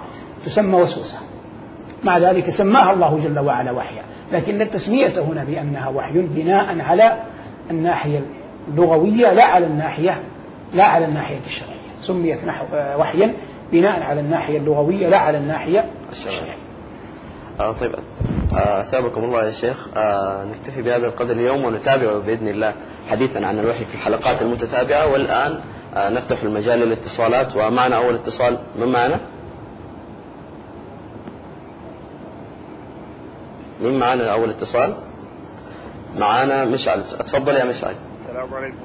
[0.45, 1.19] تسمى وسوسة.
[2.05, 4.03] مع ذلك سماها الله جل وعلا وحيا.
[4.33, 7.19] لكن التسمية هنا بأنها وحي بناء على
[7.71, 8.23] الناحية
[8.69, 10.23] اللغوية لا على الناحية
[10.75, 13.35] لا على الناحية الشرعية سميت نحو آه، وحيا
[13.73, 16.57] بناء على الناحية اللغوية لا على الناحية الشرعية.
[17.61, 17.95] آه طيب
[18.55, 19.89] آه، أثابكم الله يا شيخ.
[19.97, 22.75] آه نكتفي بهذا القدر اليوم ونتابع بإذن الله
[23.09, 25.13] حديثا عن الوحي في الحلقات المتتابعة.
[25.13, 25.61] والآن
[25.95, 27.57] آه نفتح المجال للاتصالات.
[27.57, 29.21] ومعنا أول اتصال من معنا؟
[33.81, 34.97] مين معنا أول اتصال؟
[36.15, 36.99] معنا مشعل.
[36.99, 37.95] اتفضل يا مشعل.
[38.29, 38.77] السلام عليكم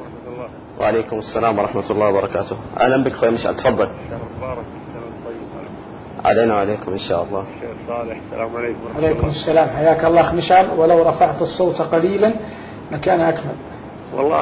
[0.79, 2.57] وعليكم السلام ورحمة الله وبركاته.
[2.79, 3.89] أهلا بك أخوي مشعل تفضل.
[6.25, 7.45] علينا وعليكم إن شاء الله.
[7.87, 9.69] صالح السلام عليكم عليكم السلام.
[9.69, 10.69] حياك الله أخ مشعل.
[10.77, 12.33] ولو رفعت الصوت قليلا
[12.91, 13.55] لكان أكمل.
[14.13, 14.37] والله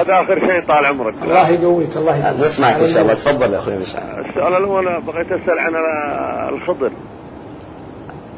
[0.00, 1.14] هذا آخر شيء طال عمرك.
[1.22, 2.40] الله يقويك الله يقويك.
[2.40, 3.14] نسمعك إن شاء الله.
[3.14, 4.02] تفضل يا أخوي مشعل.
[4.02, 5.72] السؤال الأول بغيت أسأل عن
[6.54, 6.92] الخضر.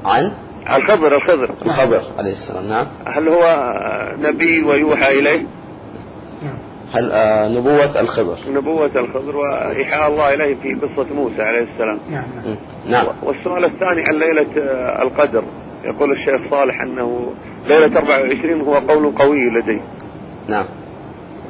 [0.04, 0.32] عن؟
[0.76, 1.54] الخضر الخضر.
[1.66, 2.68] الخضر عليه السلام.
[2.68, 2.86] نعم.
[3.06, 3.72] هل هو
[4.18, 5.46] نبي ويوحى إليه؟
[6.92, 8.36] هل آه نبوة الخضر.
[8.48, 11.98] نبوة الخضر وإيحاء الله إليه في قصة موسى عليه السلام.
[12.10, 12.24] نعم.
[12.86, 13.06] نعم.
[13.22, 15.44] والسؤال الثاني عن ليلة آه، القدر.
[15.84, 17.32] يقول الشيخ صالح أنه
[17.68, 19.80] ليلة 24 هو قول قوي لدي
[20.48, 20.66] نعم.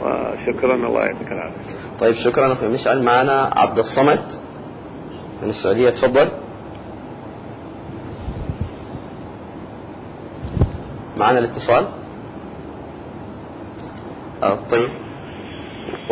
[0.02, 1.74] وشكرا الله يعطيك العافية.
[1.98, 2.68] طيب شكرا أخوي.
[2.68, 4.32] مشعل معنا عبد الصمد
[5.42, 5.90] من السعودية.
[5.90, 6.28] تفضل.
[11.16, 11.88] معنا الاتصال.
[14.42, 14.90] آه طيب.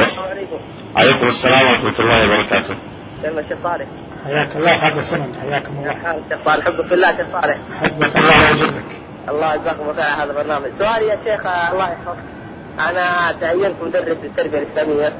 [0.00, 0.58] السلام عليكم.
[0.96, 2.76] عليكم السلام ورحمة الله وبركاته.
[3.24, 3.86] يلا شيخ صالح.
[4.24, 5.36] حياك الله هذا السند.
[5.36, 5.94] حياكم الله.
[5.94, 6.64] حال شيخ صالح.
[6.66, 7.58] حبك في الله شيخ صالح.
[7.82, 8.84] حبك الله ويجزيك
[9.28, 10.70] الله يجزاكم خير على هذا البرنامج.
[10.78, 12.24] سؤالي يا شيخ الله يحفظك.
[12.78, 15.12] أنا تعينت مدرس للتربيه الإسلامية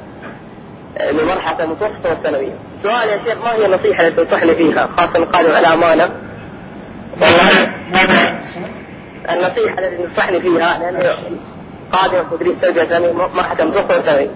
[1.10, 2.54] لمرحلة المتوسطة والثانوية.
[2.82, 6.10] سؤالي يا شيخ ما هي النصيحة التي تنصحني فيها؟ خاصة القادم على أمانة.
[7.22, 7.68] والله
[9.30, 11.16] النصيحة التي تنصحني فيها لاني
[11.92, 14.30] قادم تدريس التربية الإسلامية مرحله المتوسطه والثانويه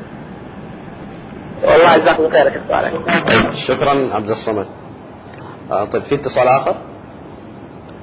[1.63, 2.93] والله جزاكم خير صالح
[3.27, 4.67] طيب شكرا عبد الصمد.
[5.71, 6.77] آه طيب في اتصال آخر؟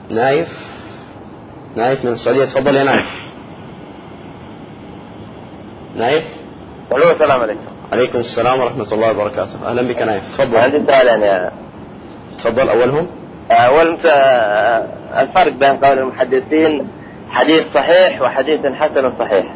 [0.10, 0.80] نايف؟
[1.76, 3.32] نايف من السعودية تفضل يا نايف.
[5.96, 6.38] نايف؟
[6.92, 7.62] ألو السلام عليكم.
[7.92, 9.70] عليكم السلام ورحمة الله وبركاته.
[9.70, 10.58] أهلا بك نايف تفضل.
[10.58, 11.52] عندي سؤالين يا
[12.38, 13.08] تفضل أولهم؟
[13.52, 14.00] أول
[15.18, 16.88] الفرق بين قول المحدثين
[17.30, 19.56] حديث صحيح وحديث حسن صحيح.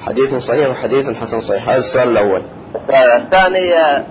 [0.00, 1.68] حديث صحيح وحديث حسن صحيح.
[1.68, 2.42] هذا السؤال الأول.
[3.16, 4.04] الثاني آه،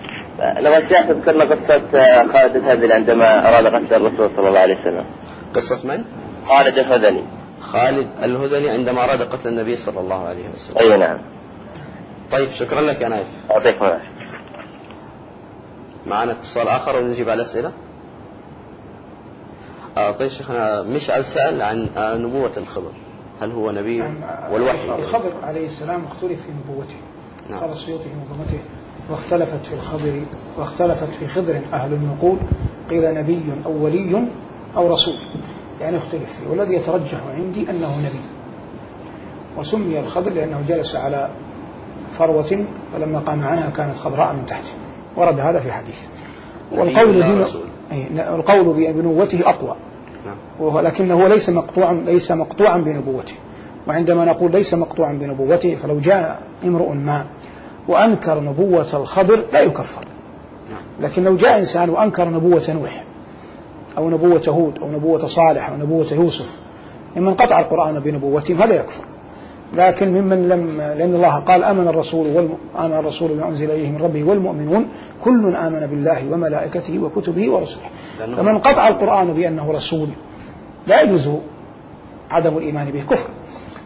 [0.59, 5.05] لو الشيخ تذكرنا قصة آه، خالد الهذلي عندما أراد قتل الرسول صلى الله عليه وسلم.
[5.53, 6.03] قصة من؟
[6.47, 7.23] خالد الهذلي.
[7.59, 10.77] خالد الهذلي عندما أراد قتل النبي صلى الله عليه وسلم.
[10.77, 11.21] أي نعم.
[12.31, 13.27] طيب شكرا لك يا نايف.
[13.51, 14.01] العافية.
[16.05, 17.71] معنا اتصال آخر ونجيب على الأسئلة
[19.97, 22.91] آه طيب شيخنا مشعل سأل عن آه نبوة الخضر.
[23.41, 24.15] هل هو نبي نعم،
[24.51, 26.95] والوحي؟ الخضر عليه السلام اختلف في نبوته.
[27.49, 27.59] نعم.
[27.59, 28.59] قال السيوطي في منظومته
[29.09, 30.21] واختلفت في الخضر
[30.57, 32.37] واختلفت في خضر أهل النقول
[32.89, 34.27] قيل نبي أو ولي
[34.75, 35.15] أو رسول.
[35.81, 36.49] يعني اختلف فيه.
[36.49, 38.21] والذي يترجح عندي أنه نبي.
[39.57, 41.29] وسمي الخضر لأنه جلس على
[42.11, 44.71] فروة فلما قام عنها كانت خضراء من تحته.
[45.17, 46.05] ورد هذا في حديث.
[46.71, 47.43] والقول بن-.
[47.91, 49.75] أي، القول بنبوته أقوى.
[50.25, 50.35] نعم.
[50.59, 53.35] ولكنه ليس مقطوعا ليس مقطوعا بنبوته.
[53.87, 57.25] وعندما نقول ليس مقطوعا بنبوته فلو جاء امرؤ ما
[57.87, 60.05] وأنكر نبوة الخضر لا يكفر.
[61.01, 63.03] لكن لو جاء إنسان وأنكر نبوة نوح
[63.97, 66.59] أو نبوة هود أو نبوة صالح أو نبوة يوسف
[67.15, 69.03] ممن قطع القرآن بنبوتهم هذا يكفر.
[69.73, 72.53] لكن ممن لم لأن الله قال آمن الرسول والم...
[72.77, 74.87] آمن الرسول بما أنزل إليه من ربه والمؤمنون
[75.23, 77.83] كل آمن بالله وملائكته وكتبه ورسله.
[78.19, 80.09] فمن قطع القرآن بأنه رسول
[80.87, 81.31] لا يجوز
[82.31, 83.29] عدم الإيمان به كفر.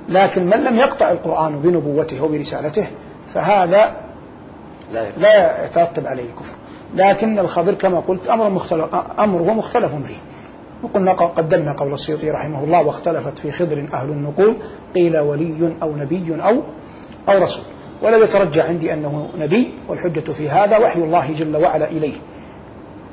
[0.09, 2.87] لكن من لم يقطع القرآن بنبوته وبرسالته
[3.33, 3.95] فهذا
[4.93, 6.55] لا لا يترتب عليه كفر
[6.95, 10.17] لكن الخضر كما قلت أمر مختلف أمره مختلف فيه.
[10.83, 14.57] وقلنا قدمنا قول السيوطي رحمه الله واختلفت في خضر أهل النقول
[14.95, 16.61] قيل ولي أو نبي أو
[17.29, 17.65] أو رسول.
[18.01, 22.15] ولا يترجى عندي أنه نبي والحجة في هذا وحي الله جل وعلا إليه.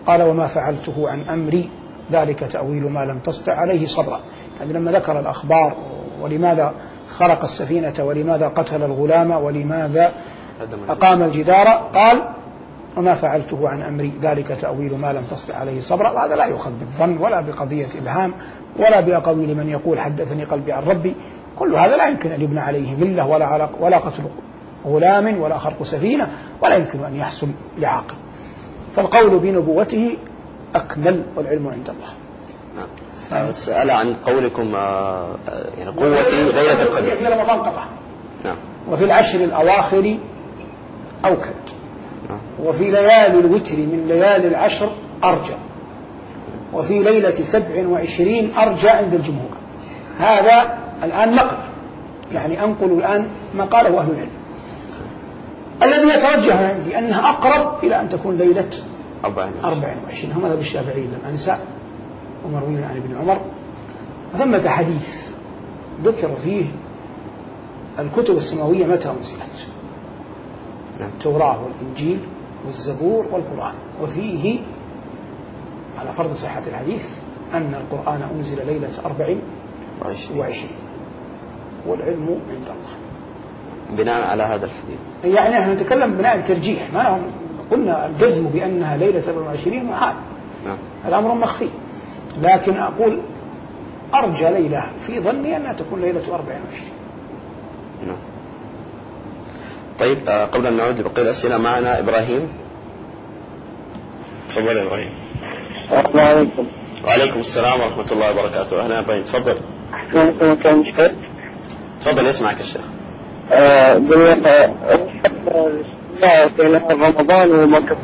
[0.07, 1.71] قال وما فعلته عن أمري
[2.13, 4.21] ذلك تأويل ما لم تستع عليه صبرا.
[4.61, 5.77] يعني لما ذكر الأخبار
[6.21, 6.75] ولماذا
[7.11, 10.13] خرق السفينة ولماذا قتل الغلام ولماذا.
[10.89, 12.23] أقام الجدار؟ قال
[12.97, 16.11] وما فعلته عن أمري ذلك تأويل ما لم تستع عليه صبرا.
[16.11, 18.35] وهذا لا يؤخذ بالظن ولا بقضية إبهام
[18.77, 21.15] ولا بأقاويل من يقول حدثني قلبي عن ربي.
[21.57, 24.23] كل هذا لا يمكن أن يبنى عليه ملة ولا على ولا قتل
[24.87, 26.29] غلام ولا خرق سفينة
[26.63, 27.49] ولا يمكن أن يحصل
[27.79, 28.15] لعاقل.
[28.93, 30.17] فالقول بنبوته
[30.75, 32.13] أكمل والعلم عند الله.
[32.77, 32.89] نعم.
[33.53, 37.85] سأل عن قولكم آه، آه، يعني قوتي ليلة القدر في رمضان قطع
[38.45, 38.57] نعم.
[38.91, 40.17] وفي العشر الأواخر
[41.25, 41.51] أوكد.
[42.29, 42.39] نعم.
[42.65, 44.93] وفي ليالي الوتر من ليالي العشر
[45.25, 45.55] أرجى.
[46.73, 49.51] وفي ليلة سبع وعشرين أرجى عند الجمهور.
[50.19, 51.57] هذا الآن نقل.
[52.33, 54.31] يعني أنقل الآن ما قاله أهل العلم.
[55.83, 58.71] الذي يترجح عندي أنها أقرب إلى أن تكون ليلة
[59.25, 61.57] أربعين 24 هم مذهب الشافعي لم أنسى.
[62.45, 63.41] ومروي عن ابن عمر
[64.33, 65.35] ثمة حديث
[66.03, 66.65] ذكر فيه
[67.99, 69.69] الكتب السماوية متى أنزلت
[71.01, 71.09] نعم.
[71.09, 72.21] التوراة والإنجيل
[72.67, 73.75] والزبور والقرآن.
[74.03, 74.61] وفيه
[75.99, 77.19] على فرض صحة الحديث
[77.55, 79.37] أن القرآن أنزل ليلة أربع
[80.37, 80.71] وعشرين.
[81.87, 82.95] والعلم عند الله.
[83.91, 84.99] بناء على هذا الحديث.
[85.25, 86.93] يعني نحن نتكلم بناء الترجيح.
[86.93, 87.21] ما
[87.71, 90.15] قلنا الجزم بأنها ليلة 24 محال
[90.67, 90.77] نعم.
[91.05, 91.69] هذا أمر مخفي.
[92.43, 93.21] لكن أقول
[94.15, 96.63] أرجى ليلة في ظني أنها تكون ليلة 24
[98.07, 98.17] نعم.
[99.99, 102.49] طيب آه، قبل أن نعود لبقية الأسئلة معنا إبراهيم.
[104.49, 105.13] تفضل يا إبراهيم.
[105.93, 106.67] السلام عليكم.
[107.07, 108.81] وعليكم السلام ورحمة الله وبركاته.
[108.81, 109.23] أهلا إبراهيم.
[109.23, 109.59] تفضل.
[112.01, 112.83] تفضل يسمعك الشيخ
[113.51, 114.35] قلنا
[116.57, 117.97] في نهار رمضان ومكة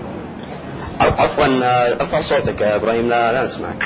[1.01, 3.85] عفوا آه، ارفع صوتك يا إبراهيم لا لا نسمعك.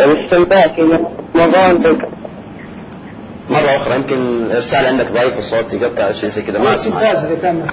[0.00, 1.98] الاستمتاع في نهار رمضان
[3.50, 7.24] مرة أخرى يمكن الإرسال عندك ضعيف الصوت يقطع أو شيء زي كذا ما أسمعك التلفاز
[7.24, 7.66] إذا كان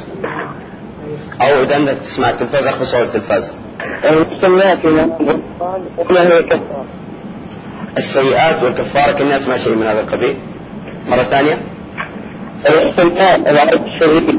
[1.42, 3.58] أو إذا عندك تسمع التلفاز أخفض صوت التلفاز.
[4.04, 5.42] الاستمتاع في رمضان
[7.98, 10.38] السيئات والكفارة كنا أسمع شيء من هذا القبيل.
[11.08, 11.62] مرة ثانية.
[12.70, 14.36] الاستمتاع العيد الشريف.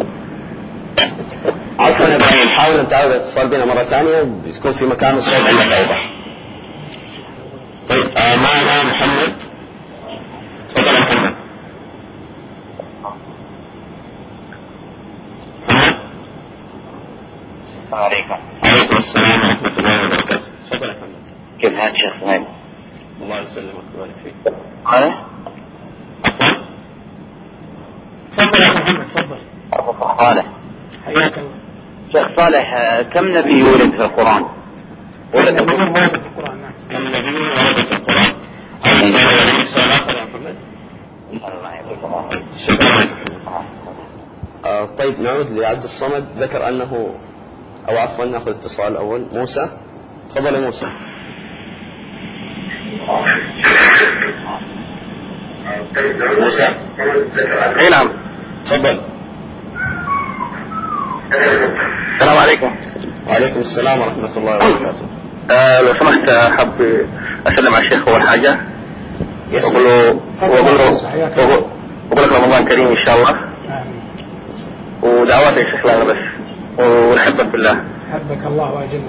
[1.79, 5.73] عفوا يا إبراهيم حاول أن تعود الاتصال بنا مرة ثانية بتكون في مكان الصوت عندك
[5.73, 6.16] أوضح
[7.89, 9.43] طيب آه معنا محمد؟
[10.69, 11.35] تفضل يا محمد.
[15.69, 15.97] محمد؟
[17.93, 18.37] عليكم.
[18.65, 20.47] عليكم السلام ورحمة الله وبركاته.
[20.71, 21.17] تفضل يا محمد.
[21.61, 22.47] كيف حالك شيخ سهيل؟
[23.23, 24.55] الله يسلمك ويبارك فيك.
[24.93, 25.27] أنا؟
[28.33, 29.05] تفضل يا محمد.
[29.05, 29.39] تفضل.
[30.19, 30.47] صالح
[31.05, 31.57] حياك الله.
[32.13, 34.45] شيخ صالح آه، كم نبي ولد في القرآن؟
[35.35, 36.59] ولد في القرآن.
[36.63, 38.35] نعم كم ورد في القرآن؟
[38.85, 40.57] آخر يا محمد
[44.99, 46.27] طيب نعود لعبد الصمد.
[46.39, 47.15] ذكر أنه
[47.89, 49.71] أو عفوا نأخذ اتصال الأول موسى.
[50.31, 50.87] تفضل يا موسى.
[56.41, 56.69] موسى.
[57.79, 58.09] أي نعم.
[58.65, 59.01] تفضل.
[62.15, 62.77] السلام عليكم.
[63.29, 65.09] وعليكم السلام ورحمة الله وبركاته.
[65.51, 67.07] آه لو سمحت حاب
[67.47, 68.61] أسلم على الشيخ أول حاجة.
[69.53, 70.91] وأقول له وأقول له.
[72.11, 73.35] واقول لك رمضان كريم إن شاء الله.
[75.03, 76.17] ودعواتي يا شيخ لنا بس.
[76.79, 77.85] ونحبك بالله.
[78.13, 79.03] حبك الله وأجلك.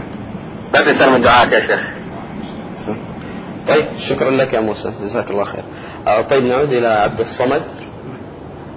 [0.73, 1.79] لا تنسى من دعائك يا شيخ.
[3.67, 4.91] طيب شكرا لك يا موسى.
[5.01, 5.63] جزاك الله خير.
[6.07, 7.61] آه طيب نعود إلى عبد الصمد.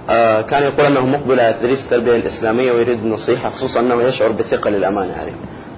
[0.09, 4.69] آه كان يقول أنه مقبل على تدريس التربية الإسلامية ويريد النصيحة خصوصا أنه يشعر بثقة
[4.69, 5.35] للأمانة عليه.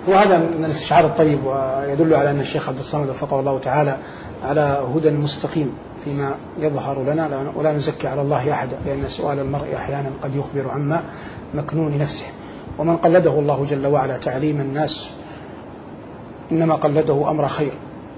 [0.07, 3.97] وهذا من الاستشعار الطيب ويدل على أن الشيخ عبد الصمد وفقه الله تعالى
[4.43, 5.73] على هدى مستقيم
[6.03, 7.27] فيما يظهر لنا.
[7.29, 11.03] لا- ولا نزكي على الله أحدا لأن سؤال المرء أحيانا قد يخبر عما
[11.53, 12.25] مكنون نفسه.
[12.77, 15.09] ومن قلده الله جل وعلا تعليم الناس
[16.51, 17.71] إنما قلده أمر خير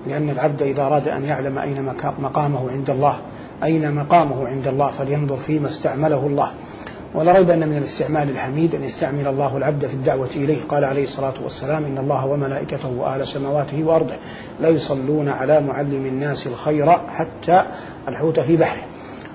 [0.08, 1.86] لأن العبد إذا أراد أن يعلم أين
[2.20, 3.18] مقامه عند الله
[3.64, 6.52] أين مقامه عند الله فلينظر فيما استعمله الله.
[7.16, 10.58] ولا ريب أن من الاستعمال الحميد أن يستعمل الله العبد في الدعوة إليه.
[10.70, 14.16] قال عليه الصلاة والسلام إن الله وملائكته وأهل سماواته وأرضه
[14.62, 17.64] لا يصلون على معلم الناس الخير حتى
[18.08, 18.84] الحوت في بحره.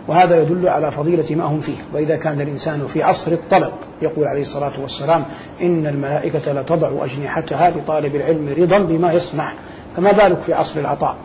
[0.09, 1.76] وهذا يدل على فضيلة ما هم فيه.
[1.95, 3.72] وإذا كان الإنسان في عصر الطلب
[4.03, 5.24] يقول عليه الصلاة والسلام
[5.62, 9.53] إن الملائكة لتضع أجنحتها لطالب العلم رضا بما يصنع.
[9.97, 11.16] فما بالك في عصر العطاء؟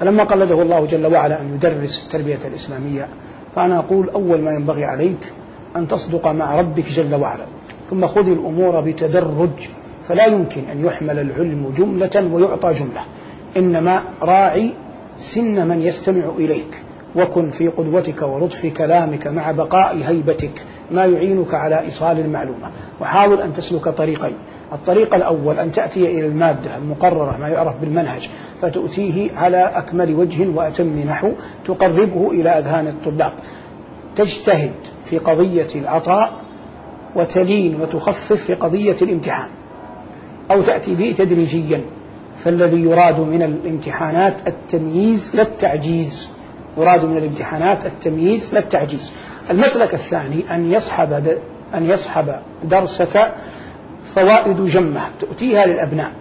[0.00, 3.08] فلما قلده الله جل وعلا أن يدرس التربية الإسلامية
[3.56, 5.32] فأنا أقول أول ما ينبغي عليك
[5.78, 7.46] أن تصدق مع ربك جل وعلا.
[7.90, 9.68] ثم خذ الأمور بتدرج.
[10.02, 13.04] فلا يمكن أن يحمل العلم جملة ويعطى جملة.
[13.56, 14.72] إنما راعي
[15.16, 16.82] سن من يستمع إليك.
[17.16, 22.70] وكن في قدوتك ولطف كلامك مع بقاء هيبتك ما يعينك على إيصال المعلومة.
[23.00, 24.34] وحاول أن تسلك طريقين.
[24.72, 30.98] الطريق الأول أن تأتي إلى المادة المقررة ما يعرف بالمنهج فتؤتيه على أكمل وجه وأتم
[30.98, 31.32] نحو
[31.64, 33.32] تقربه إلى أذهان الطلاب.
[34.18, 36.32] تجتهد في قضية العطاء
[37.16, 39.48] وتلين وتخفف في قضية الامتحان
[40.50, 41.84] أو تأتي به تدريجيا
[42.38, 46.28] فالذي يراد من الامتحانات التمييز لا التعجيز
[46.78, 49.12] يراد من الامتحانات التمييز لا التعجيز.
[49.50, 51.38] المسلك الثاني أن يصحب
[51.74, 53.32] أن يصحب درسك
[54.04, 56.12] فوائد جمة تؤتيها للأبناء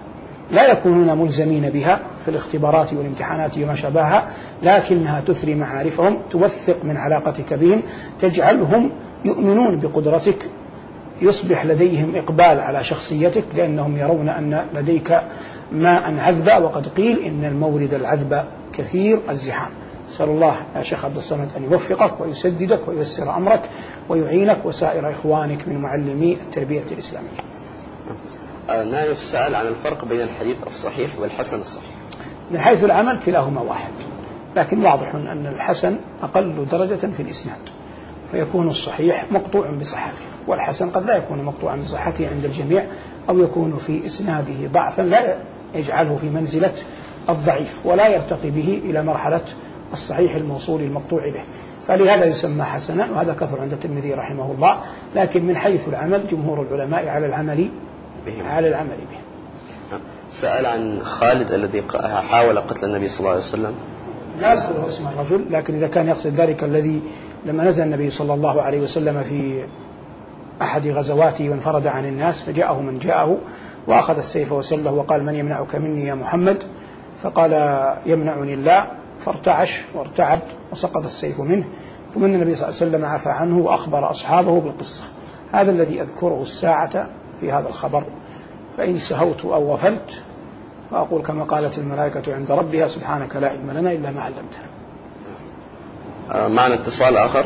[0.52, 4.28] لا يكونون ملزمين بها في الاختبارات والامتحانات وما شابهها.
[4.64, 7.82] لكنها تثري معارفهم توثق من علاقتك بهم
[8.20, 8.92] تجعلهم
[9.26, 10.50] يؤمنون بقدرتك
[11.22, 15.22] يصبح لديهم إقبال على شخصيتك لأنهم يرون أن لديك
[15.72, 18.44] ماء عذبا وقد قيل إن المورد العذب
[18.74, 19.72] كثير الزحام.
[20.10, 23.70] نسأل الله يا شيخ عبد الصمد أن يوفقك ويسددك وييسر أمرك
[24.10, 27.38] ويعينك وسائر إخوانك من معلمي التربية الإسلامية.
[28.68, 31.90] نايف سأل عن الفرق بين الحديث الصحيح والحسن الصحيح.
[32.52, 33.92] من حيث العمل كلاهما واحد.
[34.58, 37.60] لكن واضح أن الحسن أقل درجة في الإسناد
[38.32, 42.86] فيكون الصحيح مقطوع بصحته والحسن قد لا يكون مقطوعا بصحته عند الجميع
[43.30, 45.38] أو يكون في إسناده ضعفا لا
[45.76, 46.74] يجعله في منزلة
[47.30, 49.42] الضعيف ولا يرتقي به إلى مرحلة
[49.94, 51.44] الصحيح الموصول المقطوع به.
[51.88, 54.82] فلهذا يسمى حسنا وهذا كثر عند الترمذي رحمه الله
[55.16, 57.70] لكن من حيث العمل جمهور العلماء على العمل
[58.26, 59.18] به على العمل به.
[60.30, 61.84] سأل عن خالد الذي
[62.30, 63.76] حاول قتل النبي صلى الله عليه وسلم.
[64.42, 67.02] لا أذكر اسم الرجل لكن إذا كان يقصد ذلك الذي
[67.46, 69.66] لما نزل النبي صلى الله عليه وسلم في
[70.62, 73.38] أحد غزواته وانفرد عن الناس فجاءه من جاءه
[73.88, 76.64] وأخذ السيف وسله وقال من يمنعك مني يا محمد؟
[77.18, 77.52] فقال
[78.06, 78.88] يمنعني الله
[79.20, 81.66] فارتعش وارتعد وسقط السيف منه.
[82.14, 85.04] ثم النبي صلى الله عليه وسلم عفى عنه وأخبر أصحابه بالقصة.
[85.52, 87.10] هذا الذي أذكره الساعة
[87.40, 88.04] في هذا الخبر.
[88.78, 90.24] فإن سهوت أو غفلت
[90.92, 94.68] فأقول كما قالت الملائكة عند ربها سبحانك لا علم لنا إلا ما علمتنا.
[96.32, 97.46] آه معنا اتصال آخر؟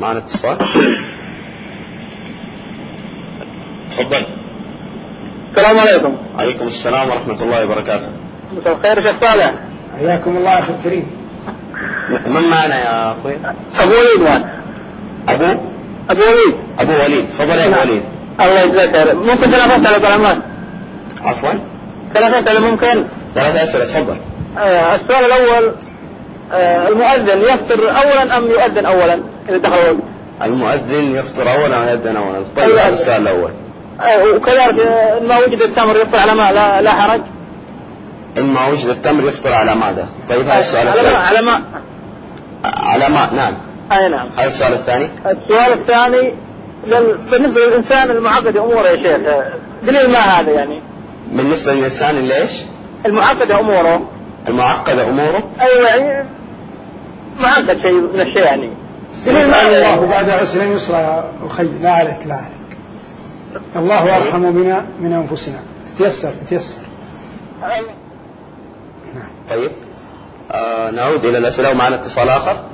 [0.00, 0.58] معنا اتصال؟
[3.90, 4.26] تفضل.
[5.56, 6.16] السلام عليكم.
[6.38, 8.08] عليكم السلام ورحمة الله وبركاته.
[8.52, 9.54] مساء الخير شيخ صالح.
[9.98, 11.06] حياكم الله أخي الكريم.
[12.08, 13.36] م- من معنا يا أخوي؟
[13.80, 14.48] أبو وليد وان
[15.28, 15.60] أبو؟
[16.10, 16.56] أبو وليد.
[16.78, 17.26] أبو وليد.
[17.26, 18.02] تفضل يا أبو وليد.
[18.40, 19.14] الله يجزاك خير.
[19.16, 20.36] ممكن تنافس على كلامات
[21.24, 21.52] عفوا.
[22.14, 23.04] ثلاث أسئلة ممكن؟
[23.34, 24.16] ثلاث أسئلة تفضل.
[24.58, 25.72] آه، السؤال الأول
[26.52, 30.02] آه، المؤذن يفطر أولا أم يؤذن أولا؟ إذا دخل الوقت؟
[30.42, 32.70] المؤذن يفطر أولا ويأذن أولا؟ طيب.
[32.70, 33.50] هذا السؤال الأول.
[34.00, 34.80] آه، وكذلك
[35.20, 37.20] إن ما وجد التمر يفطر على ما لا, لا حرج.
[38.38, 41.62] إن ما وجد التمر يفطر على ماذا طيب هذا السؤال على ما الثاني على ما
[42.64, 43.54] على ماء نعم.
[43.92, 44.28] أي نعم.
[44.36, 45.10] هذا السؤال الثاني.
[45.26, 46.34] السؤال الثاني.
[47.30, 49.52] بالنسبة للإنسان المعقد أموره يا شيخ آه،
[49.82, 50.82] دليل ما هذا يعني؟
[51.32, 52.62] بالنسبة للإنسان اللي إيش
[53.06, 54.08] المعقد أموره.
[54.48, 56.28] المعقد أموره؟ أيوة يعني
[57.40, 58.72] معقد شيء من الشيء يعني
[59.26, 60.06] الله.
[60.06, 61.62] بعد عسر يسرا يا أخي.
[61.64, 62.78] لا عليك لا عليك.
[63.76, 65.58] الله أرحم بنا من أنفسنا.
[65.86, 66.80] تتيسر تتيسر.
[69.48, 69.70] طيب.
[70.52, 72.64] آه نعود إلى الأسئلة ومعنا اتصال آخر.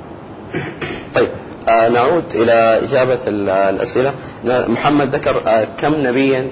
[1.15, 1.27] طيب.
[1.69, 2.53] آه نعود إلى
[2.83, 4.13] إجابة ال- الأسئلة.
[4.45, 6.47] محمد ذكر آه كم نبيا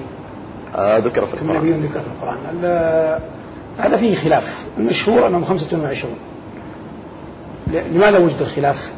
[0.76, 1.58] ذكر في القرآن.
[1.58, 2.38] نبي ذكر في القرآن.
[2.54, 3.20] ال-
[3.78, 4.66] هذا فيه خلاف.
[4.78, 6.16] المشهور أنهم 25
[7.68, 8.94] ل- لماذا وجد الخلاف؟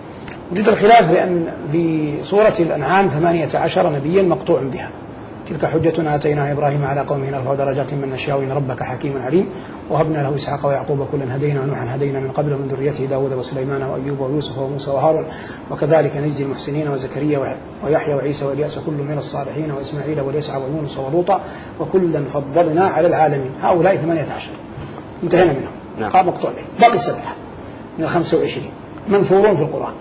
[0.51, 4.89] وجد الخلاف لأن في سورة الأنعام 18 نبيا مقطوع بها.
[5.49, 9.49] تلك حجتنا آتيناها إبراهيم على قومه نرفع درجات من نشاء ربك حكيم عليم.
[9.89, 14.19] وهبنا له إسحاق ويعقوب كلا هدينا ونوحا هدينا من قبل ومن ذريته داود وسليمان وأيوب
[14.19, 15.25] ويوسف وموسى وهارون
[15.71, 21.41] وكذلك نجزي المحسنين وزكريا ويحيى وعيسى وإلياس كل من الصالحين وإسماعيل واليسع ويونس ولوطا
[21.79, 23.51] وكلا فضلنا على العالمين.
[23.61, 24.51] هؤلاء 18
[25.23, 25.71] انتهينا منهم.
[25.97, 26.09] نعم.
[26.09, 27.35] قام مقطوع به باقي سبعة
[27.97, 28.65] من ال 25
[29.07, 29.93] منثورون في القرآن.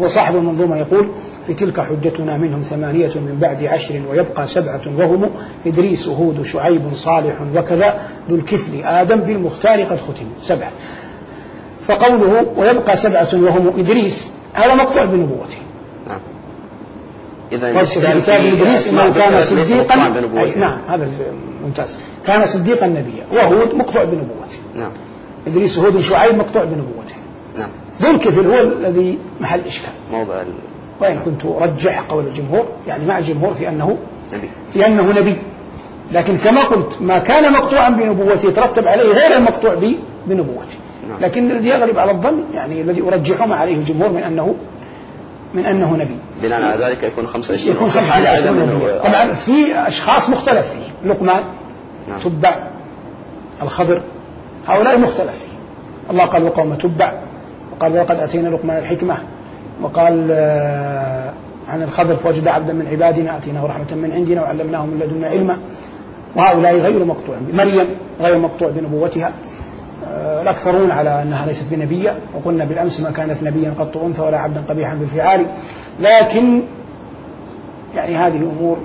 [0.00, 1.10] وصاحب المنظومة يقول
[1.50, 5.30] في تلك حجتنا منهم ثمانية من بعد عشر ويبقى سبعة وهم
[5.66, 8.84] إدريس هود شعيب صالح وكذا ذو الكفل.
[8.84, 10.72] آدم بالمختار قد ختم سبعة.
[11.80, 15.58] فقوله ويبقى سبعة وهم إدريس هذا مقطوع بنبوته.
[16.06, 16.20] نعم.
[17.52, 19.96] إذا في كتاب إدريس أنه كان صديقا.
[20.56, 21.08] نعم هذا
[21.64, 22.00] ممتاز.
[22.26, 23.24] كان صديقا نبيا.
[23.32, 24.58] وهود مقطوع بنبوته.
[24.74, 24.92] نعم.
[25.46, 27.14] إدريس هود شعيب مقطوع بنبوته.
[27.56, 27.70] نعم.
[28.02, 29.92] ذو الكفل هو الذي محل إشكال.
[30.10, 30.42] موضع
[31.00, 33.98] وإن كنت أرجح قول الجمهور يعني مع الجمهور في أنه
[34.72, 35.36] في أنه نبي.
[36.12, 40.78] لكن كما قلت ما كان مقطوعا بنبوته يترتب عليه غير المقطوع به بنبوته
[41.08, 41.18] نعم.
[41.20, 44.54] لكن الذي يغلب على الظن يعني الذي أرجحه ما عليه الجمهور من أنه
[45.54, 46.16] من أنه نبي.
[46.42, 48.98] بناء على ذلك يكون 25 يكون وفي حال خمسة عدم نبي.
[49.00, 49.52] إنه- طبعا في
[49.86, 51.08] أشخاص مختلف فيه.
[51.10, 51.44] لقمان
[52.08, 52.20] نعم.
[52.20, 52.70] تبع
[53.62, 54.02] الخضر
[54.68, 55.52] هؤلاء مختلف فيه.
[56.10, 57.20] الله قال وقوم تبع
[57.72, 59.18] وقال ولقد أتينا لقمان الحكمة.
[59.82, 61.32] وقال آه،
[61.68, 65.58] عن الخضر فوجد عبدا من عبادنا آتيناه رحمة من عندنا وعلمناه من لدنا علما.
[66.36, 67.86] وهؤلاء غير مقطوع مريم
[68.20, 69.32] غير مقطوع بنبوتها.
[70.08, 74.60] آه، الأكثرون على أنها ليست بنبية وقلنا بالأمس ما كانت نبيا قط أنثى ولا عبدا
[74.68, 75.46] قبيحا بالفعال.
[76.00, 76.62] لكن
[77.94, 78.78] يعني هذه أمور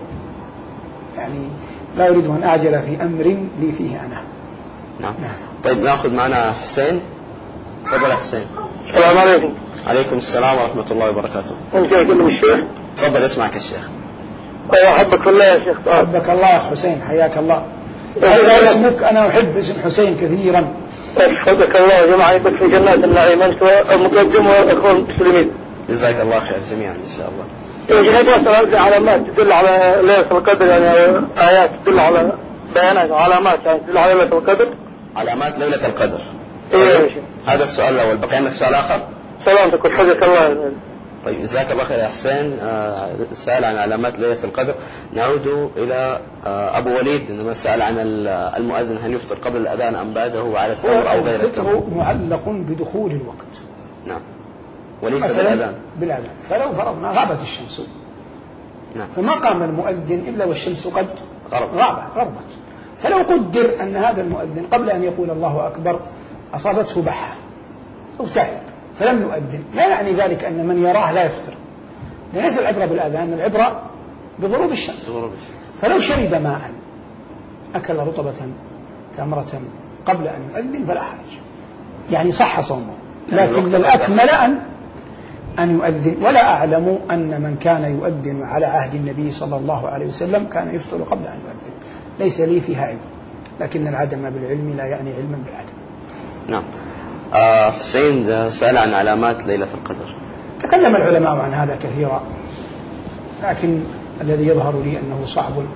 [1.18, 1.40] يعني
[1.98, 4.22] لا أريد أن أعجل في أمر لي فيه أنا.
[5.00, 5.14] نعم.
[5.22, 5.36] نعم.
[5.64, 7.02] طيب نأخذ معنا حسين.
[7.84, 8.46] تفضل حسين.
[8.90, 9.54] السلام عليكم.
[9.88, 11.56] عليكم السلام ورحمة الله وبركاته.
[11.76, 12.60] انت اكلم الشيخ؟
[12.98, 13.90] تفضل اسمعك الشيخ
[14.74, 15.78] احبك في الله يا شيخ.
[15.88, 17.66] أحبك الله يا حسين حياك الله.
[18.24, 20.74] هذا اسمك أنا أحب اسم حسين كثيرا.
[21.18, 23.42] يحفظك الله وجمع يبك في جنات النعيم.
[23.42, 25.52] أنت والمقدم والاخوان المسلمين.
[25.90, 27.46] جزاك الله خير جميعا إن شاء الله.
[27.86, 30.88] أسأل علامات تدل على ليلة القدر يعني
[31.38, 32.32] آيات تدل على
[32.76, 34.68] بيانات علامات يعني تدل على ليلة القدر؟
[35.16, 36.20] علامات ليلة القدر.
[36.74, 38.18] يا شيخ هذا السؤال الأول.
[38.18, 39.08] بقى عندك سؤال آخر؟
[39.46, 40.72] سلامتك وحفظك الله.
[41.26, 42.60] طيب جزاك الله خير يا حسين.
[42.60, 44.76] آه، سأل عن علامات ليلة القدر.
[45.14, 50.14] نعود إلى آه، أبو وليد إنما سأل عن ال- المؤذن هل يفطر قبل الأذان أم
[50.14, 53.56] بعده على التمر أو غير التمر؟ الفطر معلق بدخول الوقت.
[54.06, 54.22] نعم.
[55.02, 55.74] وليس بالأذان.
[56.00, 56.24] بالأذان.
[56.50, 57.82] فلو فرضنا غابت الشمس.
[58.96, 59.08] نعم.
[59.16, 61.08] فما قام المؤذن إلا والشمس قد
[61.54, 61.70] غرب.
[61.78, 62.04] غابت.
[62.16, 62.46] غربت.
[62.98, 66.00] فلو قدر أن هذا المؤذن قبل أن يقول الله أكبر
[66.56, 67.38] أصابته بحة.
[68.20, 68.62] أو تعب
[68.96, 71.54] فلم يؤذن لا يعني ذلك أن من يراه لا يفطر
[72.34, 73.82] ليس العبرة بالأذان العبرة
[74.40, 75.10] بغروب الشمس.
[75.10, 75.82] غروب الشمس.
[75.82, 76.72] فلو شرب ماء
[77.76, 78.34] أكل رطبة
[79.14, 79.62] تمرة
[80.06, 81.40] قبل أن يؤذن فلا حرج.
[82.12, 82.94] يعني صح صومه
[83.30, 84.60] لكن الوقت الأكمل أن
[85.60, 86.26] أن يؤذن.
[86.26, 91.04] ولا أعلم أن من كان يؤذن على عهد النبي صلى الله عليه وسلم كان يفطر
[91.04, 91.74] قبل أن يؤذن.
[92.20, 93.00] ليس لي فيها علم
[93.60, 95.85] لكن العدم بالعلم لا يعني علما بالعدم.
[96.48, 96.64] نعم.
[97.34, 100.06] آه، حسين سأل عن علامات ليلة القدر.
[100.62, 102.24] تكلم العلماء عن هذا كثيرا
[103.44, 103.80] لكن
[104.22, 105.68] الذي يظهر لي أنه صعب أن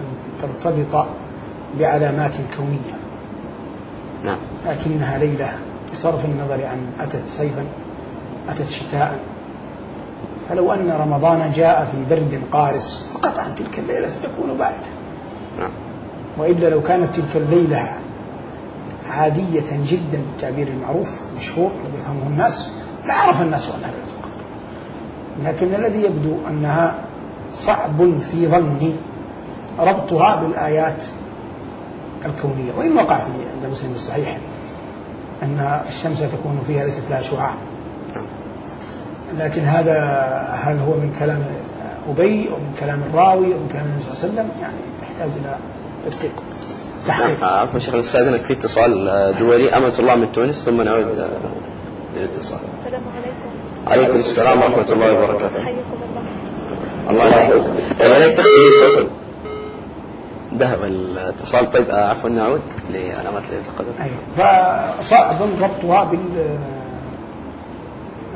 [0.41, 1.05] ترتبط
[1.79, 2.95] بعلامات كونية.
[4.23, 4.37] نعم.
[4.67, 5.57] لكنها ليلة
[5.91, 7.65] بصرف النظر عن أتت صيفا
[8.49, 9.19] أتت شتاء.
[10.49, 14.89] فلو أن رمضان جاء في برد قارس فقطعا تلك الليلة ستكون باردة
[15.59, 15.71] نعم.
[16.37, 17.98] وإلا لو كانت تلك الليلة
[19.09, 22.73] عادية جدا بالتعبير المعروف المشهور الذي يفهمه الناس
[23.05, 23.91] لا عرف الناس أنها
[25.43, 26.95] لكن الذي يبدو أنها
[27.53, 28.95] صعب في ظني
[29.79, 31.05] ربطها بالآيات
[32.25, 32.73] الكونية.
[32.77, 34.37] وإن وقع في عند مسلم الصحيح
[35.43, 37.55] أن الشمس تكون فيها ليست لها شعاع.
[39.37, 39.97] لكن هذا
[40.51, 41.45] هل هو من كلام
[42.09, 45.29] أبي أو من كلام الراوي أو من كلام النبي صلى الله عليه وسلم؟ يعني يحتاج
[45.41, 45.57] إلى
[46.05, 46.31] تدقيق.
[47.07, 47.39] تحقيق.
[47.41, 51.29] نعم عفوا شيخ نستأذنك في اتصال آه، دولي أمة الله من تونس ثم نعود آه،
[52.15, 53.87] للاتصال السلام عليكم.
[53.87, 55.63] عليكم السلام ورحمة الله وبركاته.
[55.63, 55.79] حياكم
[56.09, 57.09] الله.
[57.09, 58.01] الله يحفظك.
[58.01, 59.07] عليك تخفي صوت.
[60.57, 61.69] ذهب الاتصال.
[61.69, 64.97] طيب آه، عفوا نعود لعلامات ليلة القدر أيوة.
[64.99, 66.59] فصعب ربطها بال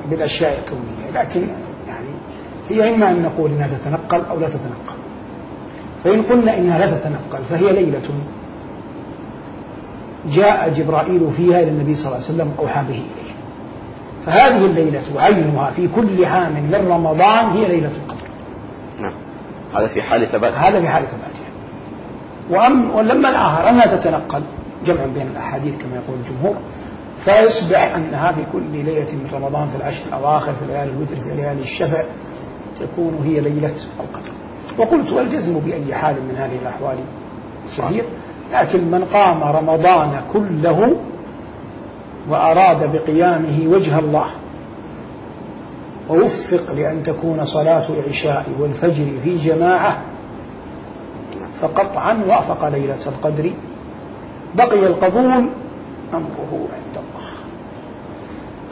[0.10, 1.48] بالأشياء الكونية لكن
[1.88, 2.08] يعني
[2.70, 4.98] هي إما أن نقول إنها تتنقل أو لا تتنقل.
[6.04, 8.02] فإن قلنا إنها لا تتنقل فهي ليلة.
[10.26, 13.34] جاء جبرائيل فيها إلى النبي صلى الله عليه وسلم أوحى به إليه.
[14.26, 18.28] فهذه الليلة عينها في كل عام من رمضان هي ليلة القدر.
[19.00, 19.14] نعم.
[19.76, 20.54] هذا في حال ثبات.
[20.54, 21.44] هذا في حال ثباتها
[22.50, 24.44] وأم ولما الآخر أنها تتنقل
[24.86, 26.56] جمع بين الأحاديث كما يقول الجمهور
[27.20, 31.62] فيصبح أنها في كل ليلة من رمضان في العشر الأواخر في ليالي الوتر في ليالي
[31.62, 32.04] الشفع
[32.80, 34.32] تكون هي ليلة القدر.
[34.78, 36.98] وقلت والجزم بأي حال من هذه الأحوال
[37.70, 38.06] صحيح؟
[38.52, 40.96] لكن من قام رمضان كله
[42.30, 44.26] وأراد بقيامه وجه الله
[46.10, 50.02] ووفق لأن تكون صلاة العشاء والفجر في جماعة
[51.54, 53.54] فقطعا وافق ليلة القدر
[54.56, 55.50] بقي القبول
[56.14, 57.30] أمره عند الله.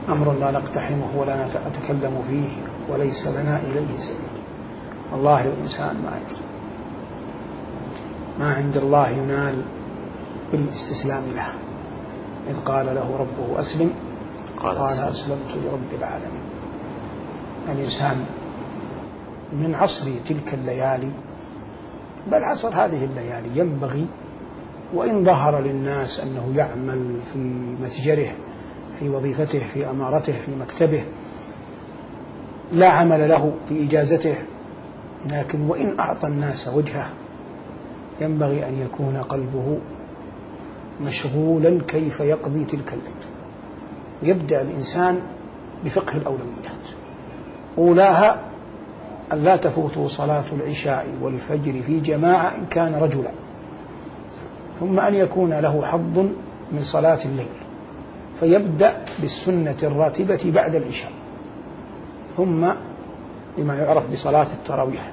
[0.09, 2.47] أمر لا نقتحمه ولا نتكلم فيه
[2.93, 4.41] وليس لنا إليه سبيل.
[5.11, 6.50] والله الإنسان ما يدري.
[8.41, 9.61] ما عند الله ينال
[10.51, 11.53] بالاستسلام له.
[12.49, 13.93] إذ قال له ربه أسلم.
[14.57, 15.09] قال قال أسلم.
[15.09, 16.45] أسلمت لرب العالمين.
[17.69, 18.25] الإنسان
[19.53, 21.11] من عصر تلك الليالي
[22.31, 24.07] بل عصر هذه الليالي ينبغي
[24.93, 27.39] وإن ظهر للناس أنه يعمل في
[27.81, 28.31] متجره
[28.91, 31.03] في وظيفته في أمارته في مكتبه
[32.71, 34.35] لا عمل له في إجازته
[35.31, 37.09] لكن وإن أعطى الناس وجهه
[38.21, 39.77] ينبغي أن يكون قلبه
[41.01, 43.31] مشغولا كيف يقضي تلك الليلة.
[44.23, 45.19] يبدأ الإنسان
[45.85, 46.85] بفقه الأولويات.
[47.77, 48.41] أولاها
[49.33, 53.31] أن لا تفوته صلاة العشاء والفجر في جماعة إن كان رجلا.
[54.79, 56.19] ثم أن يكون له حظ
[56.71, 57.49] من صلاة الليل.
[58.35, 61.11] فيبدأ بالسنة الراتبة بعد العشاء.
[62.37, 62.67] ثم
[63.57, 65.11] بما يعرف بصلاة التراويح.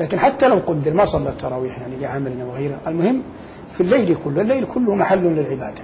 [0.00, 2.78] لكن حتى لو قدر ما صلى التراويح يعني لعمل أو غيره.
[2.86, 3.22] المهم
[3.68, 5.82] في الليل كله الليل كله محل للعبادة.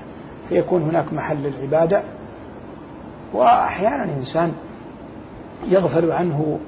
[0.49, 2.03] فيكون هناك محل للعبادة.
[3.33, 4.53] وأحيانا الإنسان
[5.69, 6.59] يغفل عنه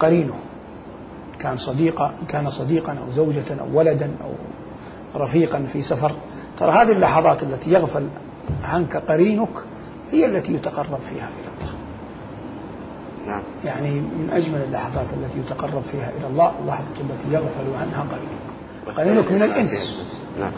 [0.00, 0.34] قرينه.
[1.38, 4.30] كان صديقا كان صديقا أو زوجة أو ولدا أو
[5.22, 6.12] رفيقا في سفر.
[6.58, 8.08] ترى هذه اللحظات التي يغفل
[8.64, 9.64] عنك قرينك
[10.12, 11.81] هي التي يتقرب فيها إلى الله.
[13.26, 13.42] نعم.
[13.64, 19.32] يعني من أجمل اللحظات التي يتقرب فيها إلى الله اللحظة التي يغفل عنها قرينك قرينك
[19.32, 19.96] من الإنس.
[20.40, 20.52] نعم.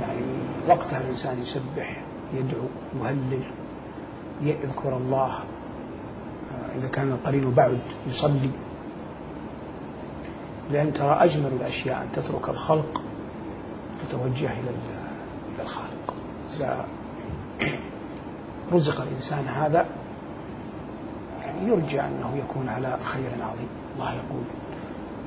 [0.00, 0.22] يعني
[0.68, 2.02] وقتها الإنسان يسبح
[2.34, 2.66] يدعو
[3.02, 3.44] يهلل
[4.42, 5.34] يذكر الله.
[5.34, 8.50] آه، إذا كان القرين بعد يصلي.
[10.72, 13.02] لأن ترى أجمل الأشياء أن تترك الخلق
[14.02, 14.70] وتتوجه إلى
[15.54, 16.14] إلى الخالق.
[16.56, 16.86] إذا
[18.72, 19.86] رزق الإنسان هذا
[21.62, 23.68] يرجى أنه يكون على خير عظيم.
[23.94, 24.44] الله يقول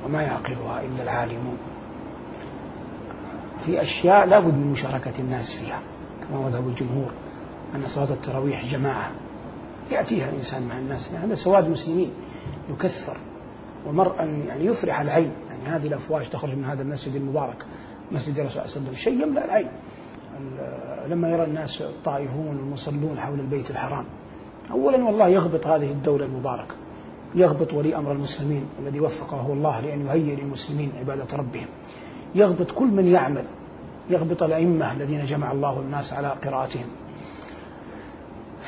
[0.06, 1.56] وما يعقلها إلا العالمون.
[3.58, 5.80] في أشياء لا بد من مشاركة الناس فيها
[6.28, 7.10] كما مذهب الجمهور
[7.74, 9.10] أن صلاة التراويح جماعة.
[9.90, 12.10] يأتيها الإنسان مع الناس يعني هذا سواد مسلمين
[12.70, 13.16] يكثر.
[13.86, 15.32] ومرءا يعني يفرح العين.
[15.50, 17.64] يعني هذه الأفواج تخرج من هذا المسجد المبارك
[18.12, 18.94] مسجد الرسول صلى الله عليه وسلم.
[18.94, 19.68] شيء يملأ العين.
[20.40, 24.06] ال- لما يرى الناس الطائفون المصلون حول البيت الحرام.
[24.70, 26.74] أولا والله يغبط هذه الدولة المباركة
[27.34, 31.66] يغبط ولي أمر المسلمين الذي وفقه الله لأن يهيئ للمسلمين عبادة ربهم
[32.34, 33.44] يغبط كل من يعمل
[34.10, 36.86] يغبط الأئمة الذين جمع الله الناس على قراءتهم.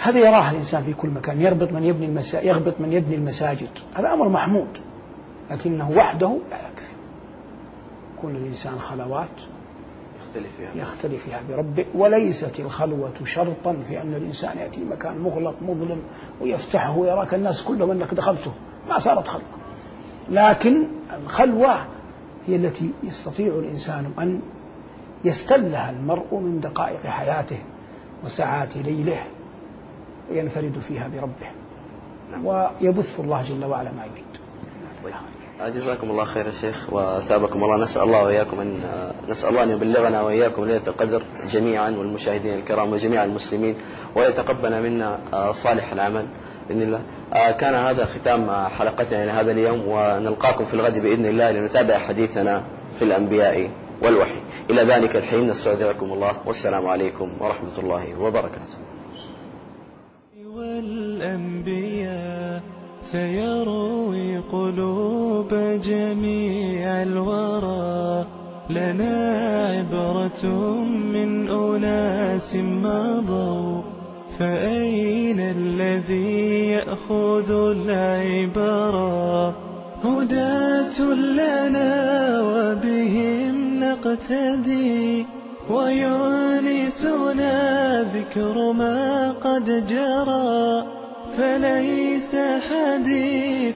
[0.03, 2.41] هذا يراه الإنسان في كل مكان يربط من يبني المسا...
[2.41, 4.69] يغبط من يبني المساجد هذا أمر محمود
[5.51, 6.95] لكنه وحده لا يكفي.
[8.19, 9.29] يكون الإنسان خلوات
[10.37, 10.83] يختلف فيها.
[10.83, 16.03] يختلف فيها بربه وليست الخلوة شرطا في أن الإنسان يأتي مكان مغلق مظلم
[16.41, 18.53] ويفتحه ويراك الناس كلهم أنك دخلته.
[18.89, 19.47] ما صارت خلوة.
[20.31, 20.87] لكن
[21.23, 21.87] الخلوة
[22.47, 24.41] هي التي يستطيع الإنسان أن
[25.25, 27.59] يستلها المرء من دقائق حياته
[28.25, 29.25] وساعات ليله
[30.31, 31.51] وينفرد فيها بربه.
[32.45, 34.25] ويبث الله جل وعلا ما يريد.
[35.05, 35.15] طيب.
[35.61, 37.77] جزاكم الله خير يا شيخ وثابكم الله.
[37.77, 38.83] نسأل الله وإياكم أن
[39.29, 43.77] نسأل الله أن يبلغنا وإياكم ليلة القدر جميعا والمشاهدين الكرام وجميع المسلمين
[44.15, 45.19] ويتقبل منا
[45.53, 46.27] صالح العمل
[46.69, 47.01] بإذن الله.
[47.33, 52.63] آه، كان هذا ختام حلقتنا لهذا اليوم ونلقاكم في الغد بإذن الله لنتابع حديثنا
[52.97, 53.71] في الأنبياء
[54.03, 54.41] والوحي.
[54.71, 58.79] إلى ذلك الحين نستودعكم الله والسلام عليكم ورحمة الله وبركاته.
[60.47, 61.86] والأنبياء
[63.13, 65.49] سيروي قلوب
[65.85, 68.27] جميع الورى.
[68.71, 69.37] لنا
[69.67, 70.47] عبرة
[71.13, 73.83] من أناس مضوا.
[74.39, 79.49] فأين الذي يأخذ العبرة
[80.05, 85.27] هداة لنا وبهم نقتدي.
[85.71, 87.55] ويونسنا
[88.03, 90.96] ذكر ما قد جرى.
[91.37, 92.37] فليس
[92.69, 93.75] حديث